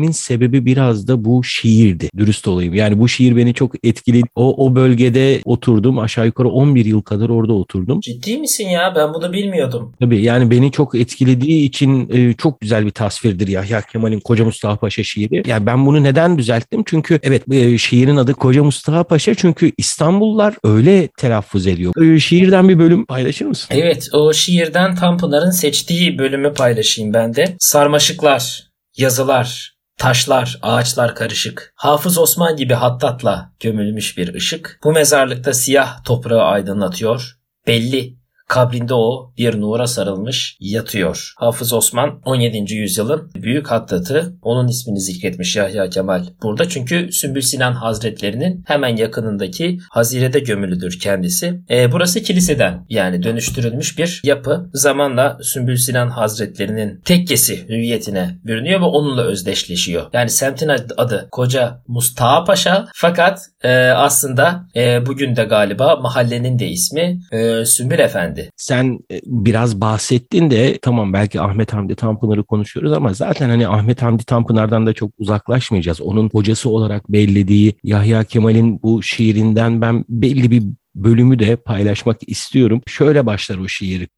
yerleşmemin 0.00 0.12
sebebi 0.12 0.66
biraz 0.66 1.08
da 1.08 1.24
bu 1.24 1.44
şiirdi. 1.44 2.08
Dürüst 2.16 2.48
olayım. 2.48 2.74
Yani 2.74 2.98
bu 2.98 3.08
şiir 3.08 3.36
beni 3.36 3.54
çok 3.54 3.74
etkiledi. 3.84 4.28
O, 4.34 4.66
o 4.66 4.74
bölgede 4.74 5.40
oturdum. 5.44 5.98
Aşağı 5.98 6.26
yukarı 6.26 6.48
11 6.48 6.84
yıl 6.84 7.02
kadar 7.02 7.28
orada 7.28 7.52
oturdum. 7.52 8.00
Ciddi 8.00 8.38
misin 8.38 8.68
ya? 8.68 8.92
Ben 8.96 9.14
bunu 9.14 9.32
bilmiyordum. 9.32 9.92
Tabii 10.00 10.22
yani 10.22 10.50
beni 10.50 10.72
çok 10.72 10.94
etkilediği 10.94 11.64
için 11.64 12.10
e, 12.12 12.32
çok 12.32 12.60
güzel 12.60 12.86
bir 12.86 12.90
tasvirdir 12.90 13.48
Yahya 13.48 13.80
Kemal'in 13.82 14.20
Koca 14.20 14.44
Mustafa 14.44 14.76
Paşa 14.76 15.02
şiiri. 15.02 15.42
Yani 15.46 15.66
ben 15.66 15.86
bunu 15.86 16.02
neden 16.02 16.38
düzelttim? 16.38 16.82
Çünkü 16.86 17.20
evet 17.22 17.42
e, 17.52 17.78
şiirin 17.78 18.16
adı 18.16 18.34
Koca 18.34 18.64
Mustafa 18.64 19.04
Paşa 19.04 19.34
çünkü 19.34 19.72
İstanbullular 19.78 20.54
öyle 20.64 21.08
telaffuz 21.18 21.66
ediyor. 21.66 22.14
E, 22.14 22.20
şiirden 22.20 22.68
bir 22.68 22.78
bölüm 22.78 23.06
paylaşır 23.06 23.46
mısın? 23.46 23.68
Evet 23.70 24.08
o 24.12 24.32
şiirden 24.32 24.94
Tanpınar'ın 24.94 25.50
seçtiği 25.50 26.18
bölümü 26.18 26.54
paylaşayım 26.54 27.14
ben 27.14 27.34
de. 27.34 27.56
Sarmaşıklar, 27.58 28.70
yazılar, 28.96 29.69
taşlar, 30.00 30.58
ağaçlar 30.62 31.14
karışık. 31.14 31.72
Hafız 31.74 32.18
Osman 32.18 32.56
gibi 32.56 32.74
hattatla 32.74 33.52
gömülmüş 33.60 34.18
bir 34.18 34.34
ışık. 34.34 34.80
Bu 34.84 34.92
mezarlıkta 34.92 35.52
siyah 35.54 36.04
toprağı 36.04 36.42
aydınlatıyor. 36.42 37.36
Belli 37.66 38.19
kabrinde 38.50 38.94
o 38.94 39.32
bir 39.38 39.60
nura 39.60 39.86
sarılmış 39.86 40.56
yatıyor. 40.60 41.32
Hafız 41.36 41.72
Osman 41.72 42.20
17. 42.24 42.74
yüzyılın 42.74 43.30
büyük 43.34 43.70
hattatı. 43.70 44.36
Onun 44.42 44.68
ismini 44.68 45.00
zikretmiş 45.00 45.56
Yahya 45.56 45.90
Kemal 45.90 46.24
burada. 46.42 46.68
Çünkü 46.68 47.12
Sümbül 47.12 47.40
Sinan 47.40 47.72
Hazretlerinin 47.72 48.64
hemen 48.66 48.96
yakınındaki 48.96 49.78
Hazire'de 49.90 50.40
gömülüdür 50.40 50.98
kendisi. 50.98 51.60
E, 51.70 51.92
burası 51.92 52.22
kiliseden 52.22 52.86
yani 52.88 53.22
dönüştürülmüş 53.22 53.98
bir 53.98 54.20
yapı. 54.24 54.70
Zamanla 54.74 55.38
Sümbül 55.42 55.76
Sinan 55.76 56.08
Hazretlerinin 56.08 57.00
tekkesi 57.04 57.68
hüviyetine 57.68 58.38
bürünüyor 58.44 58.80
ve 58.80 58.84
onunla 58.84 59.22
özdeşleşiyor. 59.22 60.06
Yani 60.12 60.30
semtin 60.30 60.68
adı, 60.96 61.28
Koca 61.30 61.82
Mustafa 61.88 62.44
Paşa 62.44 62.88
fakat 62.94 63.40
e, 63.64 63.70
aslında 63.78 64.68
e, 64.76 65.06
bugün 65.06 65.36
de 65.36 65.44
galiba 65.44 65.96
mahallenin 65.96 66.58
de 66.58 66.68
ismi 66.68 67.20
e, 67.32 67.64
Sümbül 67.64 67.98
Efendi. 67.98 68.39
Sen 68.56 68.98
e, 69.12 69.20
biraz 69.26 69.80
bahsettin 69.80 70.50
de 70.50 70.78
tamam 70.82 71.12
belki 71.12 71.40
Ahmet 71.40 71.72
Hamdi 71.72 71.94
Tanpınar'ı 71.94 72.44
konuşuyoruz 72.44 72.92
ama 72.92 73.14
zaten 73.14 73.48
hani 73.48 73.68
Ahmet 73.68 74.02
Hamdi 74.02 74.24
Tanpınar'dan 74.24 74.86
da 74.86 74.92
çok 74.92 75.10
uzaklaşmayacağız. 75.18 76.00
Onun 76.00 76.28
hocası 76.28 76.70
olarak 76.70 77.12
bellediği 77.12 77.74
Yahya 77.84 78.24
Kemal'in 78.24 78.82
bu 78.82 79.02
şiirinden 79.02 79.80
ben 79.80 80.04
belli 80.08 80.50
bir 80.50 80.62
bölümü 80.94 81.38
de 81.38 81.56
paylaşmak 81.56 82.16
istiyorum. 82.26 82.80
Şöyle 82.86 83.26
başlar 83.26 83.58
o 83.58 83.68
şiir. 83.68 84.08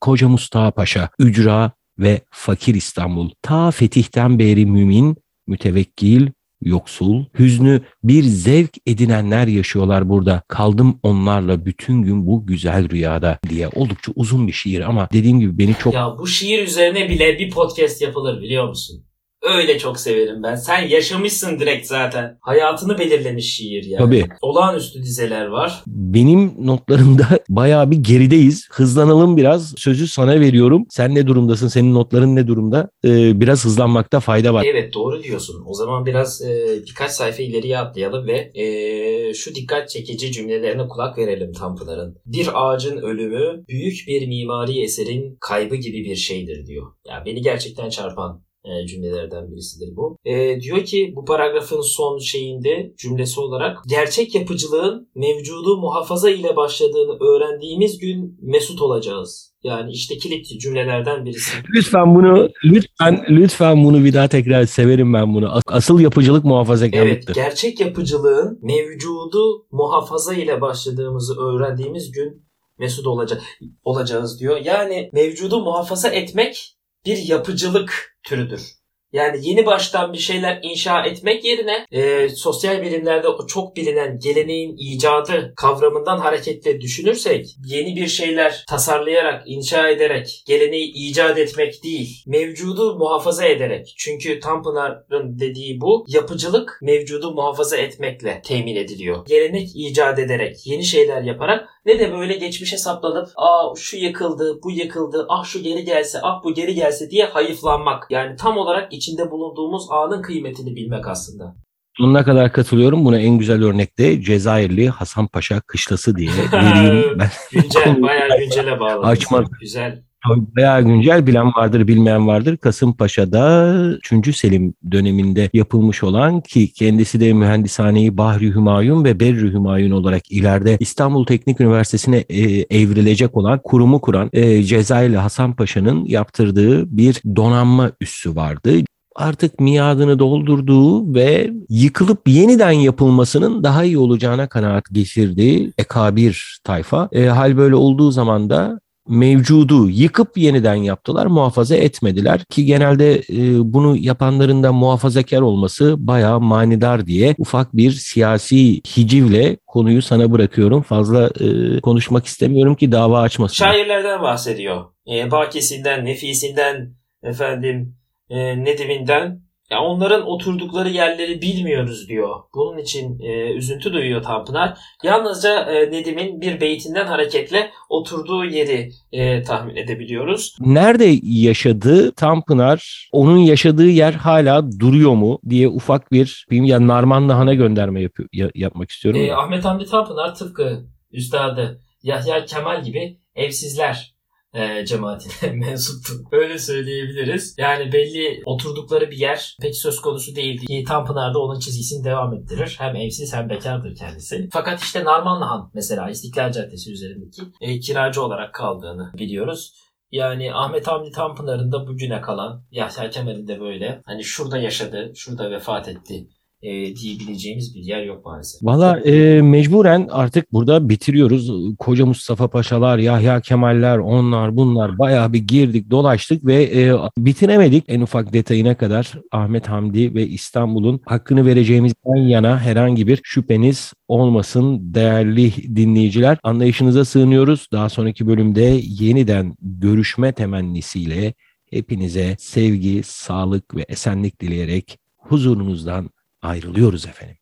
Koca 0.00 0.28
Mustafa 0.28 0.70
Paşa, 0.70 1.08
ücra 1.18 1.72
ve 1.98 2.20
fakir 2.30 2.74
İstanbul. 2.74 3.30
Ta 3.42 3.70
fetihten 3.70 4.38
beri 4.38 4.66
mümin, 4.66 5.16
mütevekkil, 5.46 6.28
yoksul, 6.62 7.24
hüznü 7.38 7.80
bir 8.04 8.22
zevk 8.22 8.70
edinenler 8.86 9.46
yaşıyorlar 9.46 10.08
burada. 10.08 10.42
Kaldım 10.48 11.00
onlarla 11.02 11.66
bütün 11.66 12.02
gün 12.02 12.26
bu 12.26 12.46
güzel 12.46 12.90
rüyada 12.90 13.38
diye 13.48 13.68
oldukça 13.68 14.12
uzun 14.14 14.46
bir 14.46 14.52
şiir 14.52 14.80
ama 14.80 15.08
dediğim 15.12 15.40
gibi 15.40 15.58
beni 15.58 15.74
çok 15.74 15.94
Ya 15.94 16.18
bu 16.18 16.26
şiir 16.26 16.62
üzerine 16.62 17.08
bile 17.08 17.38
bir 17.38 17.50
podcast 17.50 18.02
yapılır 18.02 18.42
biliyor 18.42 18.68
musun? 18.68 19.07
Öyle 19.56 19.78
çok 19.78 20.00
severim 20.00 20.42
ben. 20.42 20.54
Sen 20.54 20.88
yaşamışsın 20.88 21.58
direkt 21.58 21.86
zaten. 21.86 22.38
Hayatını 22.40 22.98
belirlemiş 22.98 23.54
şiir 23.54 23.84
yani. 23.84 24.04
Tabii. 24.04 24.24
Olağanüstü 24.42 25.02
dizeler 25.02 25.46
var. 25.46 25.82
benim 25.86 26.66
notlarımda 26.66 27.26
bayağı 27.48 27.90
bir 27.90 27.96
gerideyiz. 27.96 28.68
Hızlanalım 28.72 29.36
biraz. 29.36 29.74
Sözü 29.76 30.08
sana 30.08 30.40
veriyorum. 30.40 30.86
Sen 30.90 31.14
ne 31.14 31.26
durumdasın? 31.26 31.68
Senin 31.68 31.94
notların 31.94 32.36
ne 32.36 32.46
durumda? 32.46 32.90
Ee, 33.04 33.40
biraz 33.40 33.64
hızlanmakta 33.64 34.20
fayda 34.20 34.54
var. 34.54 34.64
Evet 34.72 34.94
doğru 34.94 35.22
diyorsun. 35.22 35.62
O 35.66 35.74
zaman 35.74 36.06
biraz 36.06 36.42
e, 36.42 36.82
birkaç 36.86 37.10
sayfa 37.10 37.42
ileriye 37.42 37.78
atlayalım 37.78 38.26
ve 38.26 38.50
e, 38.54 39.34
şu 39.34 39.54
dikkat 39.54 39.88
çekici 39.88 40.32
cümlelerine 40.32 40.88
kulak 40.88 41.18
verelim 41.18 41.52
Tanpınar'ın. 41.52 42.16
Bir 42.26 42.48
ağacın 42.54 42.96
ölümü 42.96 43.64
büyük 43.68 44.04
bir 44.08 44.26
mimari 44.28 44.82
eserin 44.82 45.36
kaybı 45.40 45.76
gibi 45.76 46.04
bir 46.04 46.16
şeydir 46.16 46.66
diyor. 46.66 46.86
Ya 47.08 47.22
beni 47.26 47.42
gerçekten 47.42 47.88
çarpan 47.90 48.47
cümlelerden 48.86 49.50
birisidir 49.52 49.96
bu. 49.96 50.16
E, 50.24 50.60
diyor 50.60 50.84
ki 50.84 51.12
bu 51.16 51.24
paragrafın 51.24 51.80
son 51.80 52.18
şeyinde 52.18 52.92
cümlesi 52.98 53.40
olarak 53.40 53.78
gerçek 53.88 54.34
yapıcılığın 54.34 55.10
mevcudu 55.14 55.76
muhafaza 55.80 56.30
ile 56.30 56.56
başladığını 56.56 57.18
öğrendiğimiz 57.24 57.98
gün 57.98 58.38
mesut 58.42 58.82
olacağız. 58.82 59.54
Yani 59.62 59.90
işte 59.92 60.18
kilit 60.18 60.60
cümlelerden 60.60 61.24
birisi. 61.24 61.50
Lütfen 61.74 62.14
bunu 62.14 62.48
lütfen 62.64 63.24
lütfen 63.28 63.84
bunu 63.84 64.04
bir 64.04 64.14
daha 64.14 64.28
tekrar 64.28 64.64
severim 64.64 65.14
ben 65.14 65.34
bunu. 65.34 65.52
As- 65.52 65.62
Asıl 65.66 66.00
yapıcılık 66.00 66.40
Evet, 66.44 66.50
muhafazakarlıktır. 66.50 67.34
gerçek 67.34 67.80
yapıcılığın 67.80 68.58
mevcudu 68.62 69.66
muhafaza 69.70 70.34
ile 70.34 70.60
başladığımızı 70.60 71.40
öğrendiğimiz 71.40 72.12
gün 72.12 72.48
mesut 72.78 73.06
olacak 73.06 73.42
olacağız 73.84 74.40
diyor. 74.40 74.56
Yani 74.64 75.10
mevcudu 75.12 75.60
muhafaza 75.60 76.08
etmek 76.08 76.77
bir 77.08 77.18
yapıcılık 77.18 78.16
türüdür. 78.22 78.77
Yani 79.12 79.48
yeni 79.48 79.66
baştan 79.66 80.12
bir 80.12 80.18
şeyler 80.18 80.60
inşa 80.62 81.06
etmek 81.06 81.44
yerine 81.44 81.86
e, 81.92 82.28
sosyal 82.28 82.82
bilimlerde 82.82 83.28
o 83.28 83.46
çok 83.46 83.76
bilinen 83.76 84.18
geleneğin 84.18 84.76
icadı 84.78 85.52
kavramından 85.56 86.18
hareketle 86.18 86.80
düşünürsek 86.80 87.46
yeni 87.66 87.96
bir 87.96 88.06
şeyler 88.06 88.64
tasarlayarak, 88.68 89.42
inşa 89.46 89.88
ederek 89.88 90.42
geleneği 90.46 90.92
icat 90.94 91.38
etmek 91.38 91.84
değil, 91.84 92.22
mevcudu 92.26 92.98
muhafaza 92.98 93.44
ederek. 93.44 93.94
Çünkü 93.98 94.40
Tanpınar'ın 94.40 95.38
dediği 95.38 95.80
bu 95.80 96.04
yapıcılık 96.08 96.78
mevcudu 96.82 97.34
muhafaza 97.34 97.76
etmekle 97.76 98.42
temin 98.44 98.76
ediliyor. 98.76 99.26
Gelenek 99.26 99.68
icat 99.74 100.18
ederek, 100.18 100.66
yeni 100.66 100.84
şeyler 100.84 101.22
yaparak 101.22 101.68
ne 101.86 101.98
de 101.98 102.12
böyle 102.12 102.34
geçmişe 102.34 102.76
saplanıp 102.76 103.28
aa 103.36 103.74
şu 103.76 103.96
yıkıldı, 103.96 104.60
bu 104.64 104.70
yıkıldı, 104.70 105.26
ah 105.28 105.44
şu 105.44 105.62
geri 105.62 105.84
gelse, 105.84 106.18
ah 106.22 106.44
bu 106.44 106.54
geri 106.54 106.74
gelse 106.74 107.10
diye 107.10 107.24
hayıflanmak. 107.24 108.06
Yani 108.10 108.36
tam 108.36 108.58
olarak 108.58 108.92
içinde 108.98 109.30
bulunduğumuz 109.30 109.86
anın 109.90 110.22
kıymetini 110.22 110.76
bilmek 110.76 111.08
aslında. 111.08 111.56
Sonuna 111.96 112.24
kadar 112.24 112.52
katılıyorum. 112.52 113.04
Buna 113.04 113.18
en 113.18 113.38
güzel 113.38 113.64
örnek 113.64 113.98
de 113.98 114.22
Cezayirli 114.22 114.88
Hasan 114.88 115.26
Paşa 115.26 115.60
kışlası 115.60 116.16
diye 116.16 116.30
vereyim. 116.30 117.04
Ben 117.18 117.30
Güncel, 117.52 118.02
bayağı 118.02 118.28
güncele 118.38 118.80
bağlı. 118.80 119.06
Açmaz. 119.06 119.46
Güzel. 119.60 120.02
Bayağı 120.26 120.82
güncel 120.82 121.26
bilen 121.26 121.46
vardır 121.46 121.88
bilmeyen 121.88 122.26
vardır. 122.26 122.56
Kasımpaşa'da 122.56 123.74
3. 124.12 124.36
Selim 124.36 124.74
döneminde 124.90 125.50
yapılmış 125.52 126.04
olan 126.04 126.40
ki 126.40 126.72
kendisi 126.72 127.20
de 127.20 127.32
mühendishaneyi 127.32 128.16
Bahri 128.16 128.54
Hümayun 128.54 129.04
ve 129.04 129.20
Berri 129.20 129.52
Hümayun 129.52 129.90
olarak 129.90 130.32
ileride 130.32 130.76
İstanbul 130.80 131.26
Teknik 131.26 131.60
Üniversitesi'ne 131.60 132.16
e, 132.16 132.42
evrilecek 132.80 133.36
olan 133.36 133.60
kurumu 133.64 134.00
kuran 134.00 134.30
e, 134.32 134.62
Cezayirli 134.62 135.16
Hasan 135.16 135.52
Paşa'nın 135.52 136.04
yaptırdığı 136.04 136.96
bir 136.96 137.22
donanma 137.36 137.92
üssü 138.00 138.36
vardı 138.36 138.70
artık 139.18 139.60
miadını 139.60 140.18
doldurduğu 140.18 141.14
ve 141.14 141.50
yıkılıp 141.68 142.28
yeniden 142.28 142.70
yapılmasının 142.70 143.64
daha 143.64 143.84
iyi 143.84 143.98
olacağına 143.98 144.48
kanaat 144.48 144.84
geçirdiği 144.92 145.72
ekabir 145.78 146.60
tayfa. 146.64 147.08
E, 147.12 147.26
hal 147.26 147.56
böyle 147.56 147.74
olduğu 147.74 148.10
zaman 148.10 148.50
da 148.50 148.80
mevcudu 149.08 149.90
yıkıp 149.90 150.38
yeniden 150.38 150.74
yaptılar, 150.74 151.26
muhafaza 151.26 151.76
etmediler 151.76 152.44
ki 152.44 152.64
genelde 152.64 153.14
e, 153.14 153.72
bunu 153.72 153.96
yapanların 153.96 154.62
da 154.62 154.72
muhafazakar 154.72 155.40
olması 155.40 155.94
bayağı 156.06 156.40
manidar 156.40 157.06
diye 157.06 157.34
ufak 157.38 157.76
bir 157.76 157.90
siyasi 157.90 158.74
hicivle 158.96 159.56
konuyu 159.66 160.02
sana 160.02 160.32
bırakıyorum. 160.32 160.82
Fazla 160.82 161.30
e, 161.40 161.80
konuşmak 161.80 162.26
istemiyorum 162.26 162.74
ki 162.74 162.92
dava 162.92 163.20
açmasın. 163.20 163.54
Şairlerden 163.54 164.22
bahsediyor. 164.22 164.84
E, 165.10 165.30
Bakisinden, 165.30 166.04
Nefisinden, 166.04 166.94
efendim 167.22 167.96
e, 168.30 168.64
Nedim'inden 168.64 169.47
ya 169.70 169.80
onların 169.80 170.26
oturdukları 170.26 170.88
yerleri 170.88 171.42
bilmiyoruz 171.42 172.08
diyor. 172.08 172.36
Bunun 172.54 172.78
için 172.78 173.20
e, 173.20 173.52
üzüntü 173.52 173.92
duyuyor 173.92 174.22
Tanpınar. 174.22 174.78
Yalnızca 175.04 175.60
e, 175.60 175.92
Nedim'in 175.92 176.40
bir 176.40 176.60
beytinden 176.60 177.06
hareketle 177.06 177.70
oturduğu 177.88 178.44
yeri 178.44 178.90
e, 179.12 179.42
tahmin 179.42 179.76
edebiliyoruz. 179.76 180.56
Nerede 180.60 181.18
yaşadı 181.22 182.12
Tanpınar? 182.12 183.08
Onun 183.12 183.38
yaşadığı 183.38 183.88
yer 183.88 184.12
hala 184.12 184.80
duruyor 184.80 185.14
mu 185.14 185.38
diye 185.48 185.68
ufak 185.68 186.12
bir 186.12 186.46
ya 186.50 186.86
Narman 186.86 187.28
Nahan'a 187.28 187.54
gönderme 187.54 188.02
yapıyor, 188.02 188.28
ya, 188.32 188.50
yapmak 188.54 188.90
istiyorum. 188.90 189.20
E, 189.20 189.32
Ahmet 189.32 189.64
Hamdi 189.64 189.84
Tanpınar 189.84 190.34
tıpkı 190.34 190.84
üstadı 191.12 191.80
Yahya 192.02 192.44
Kemal 192.44 192.84
gibi 192.84 193.18
evsizler 193.34 194.17
e, 194.54 194.86
cemaatine 194.86 195.52
mensuptu. 195.52 196.12
Öyle 196.32 196.58
söyleyebiliriz. 196.58 197.54
Yani 197.58 197.92
belli 197.92 198.42
oturdukları 198.44 199.10
bir 199.10 199.16
yer 199.16 199.56
pek 199.60 199.76
söz 199.76 200.00
konusu 200.00 200.36
değildi. 200.36 200.66
Ki 200.66 200.84
Tanpınar'da 200.88 201.38
onun 201.38 201.60
çizgisini 201.60 202.04
devam 202.04 202.34
ettirir. 202.34 202.76
Hem 202.78 202.96
evsiz 202.96 203.34
hem 203.34 203.48
bekardır 203.48 203.96
kendisi. 203.96 204.48
Fakat 204.52 204.82
işte 204.82 205.04
Narmanlı 205.04 205.44
Han 205.44 205.70
mesela 205.74 206.10
İstiklal 206.10 206.52
Caddesi 206.52 206.92
üzerindeki 206.92 207.42
e, 207.60 207.80
kiracı 207.80 208.22
olarak 208.22 208.54
kaldığını 208.54 209.12
biliyoruz. 209.18 209.74
Yani 210.12 210.54
Ahmet 210.54 210.86
Hamdi 210.86 211.10
Tanpınar'ın 211.10 211.72
da 211.72 211.86
bugüne 211.86 212.20
kalan 212.20 212.64
Yahya 212.70 213.10
Kemal'in 213.10 213.48
de 213.48 213.60
böyle 213.60 214.02
hani 214.04 214.24
şurada 214.24 214.58
yaşadı, 214.58 215.12
şurada 215.14 215.50
vefat 215.50 215.88
etti 215.88 216.28
e, 216.62 216.96
diyebileceğimiz 216.96 217.74
bir 217.74 217.80
yer 217.80 218.02
yok 218.02 218.24
maalesef. 218.24 218.62
Valla 218.62 219.00
e, 219.00 219.42
mecburen 219.42 220.08
artık 220.10 220.52
burada 220.52 220.88
bitiriyoruz. 220.88 221.50
Koca 221.78 222.06
Mustafa 222.06 222.48
Paşalar, 222.48 222.98
Yahya 222.98 223.40
Kemaller, 223.40 223.98
onlar 223.98 224.56
bunlar 224.56 224.98
bayağı 224.98 225.32
bir 225.32 225.38
girdik 225.38 225.90
dolaştık 225.90 226.46
ve 226.46 226.62
e, 226.62 226.94
bitiremedik 227.18 227.84
en 227.88 228.00
ufak 228.00 228.32
detayına 228.32 228.74
kadar 228.74 229.12
Ahmet 229.32 229.68
Hamdi 229.68 230.14
ve 230.14 230.26
İstanbul'un 230.26 231.00
hakkını 231.04 231.46
vereceğimizden 231.46 232.16
yana 232.16 232.60
herhangi 232.60 233.06
bir 233.06 233.20
şüpheniz 233.22 233.92
olmasın 234.08 234.94
değerli 234.94 235.76
dinleyiciler. 235.76 236.38
Anlayışınıza 236.42 237.04
sığınıyoruz. 237.04 237.66
Daha 237.72 237.88
sonraki 237.88 238.26
bölümde 238.26 238.80
yeniden 238.82 239.56
görüşme 239.60 240.32
temennisiyle 240.32 241.34
hepinize 241.70 242.36
sevgi, 242.38 243.02
sağlık 243.04 243.76
ve 243.76 243.84
esenlik 243.88 244.40
dileyerek 244.40 244.98
huzurunuzdan 245.16 246.10
ayrılıyoruz 246.42 247.06
efendim. 247.06 247.37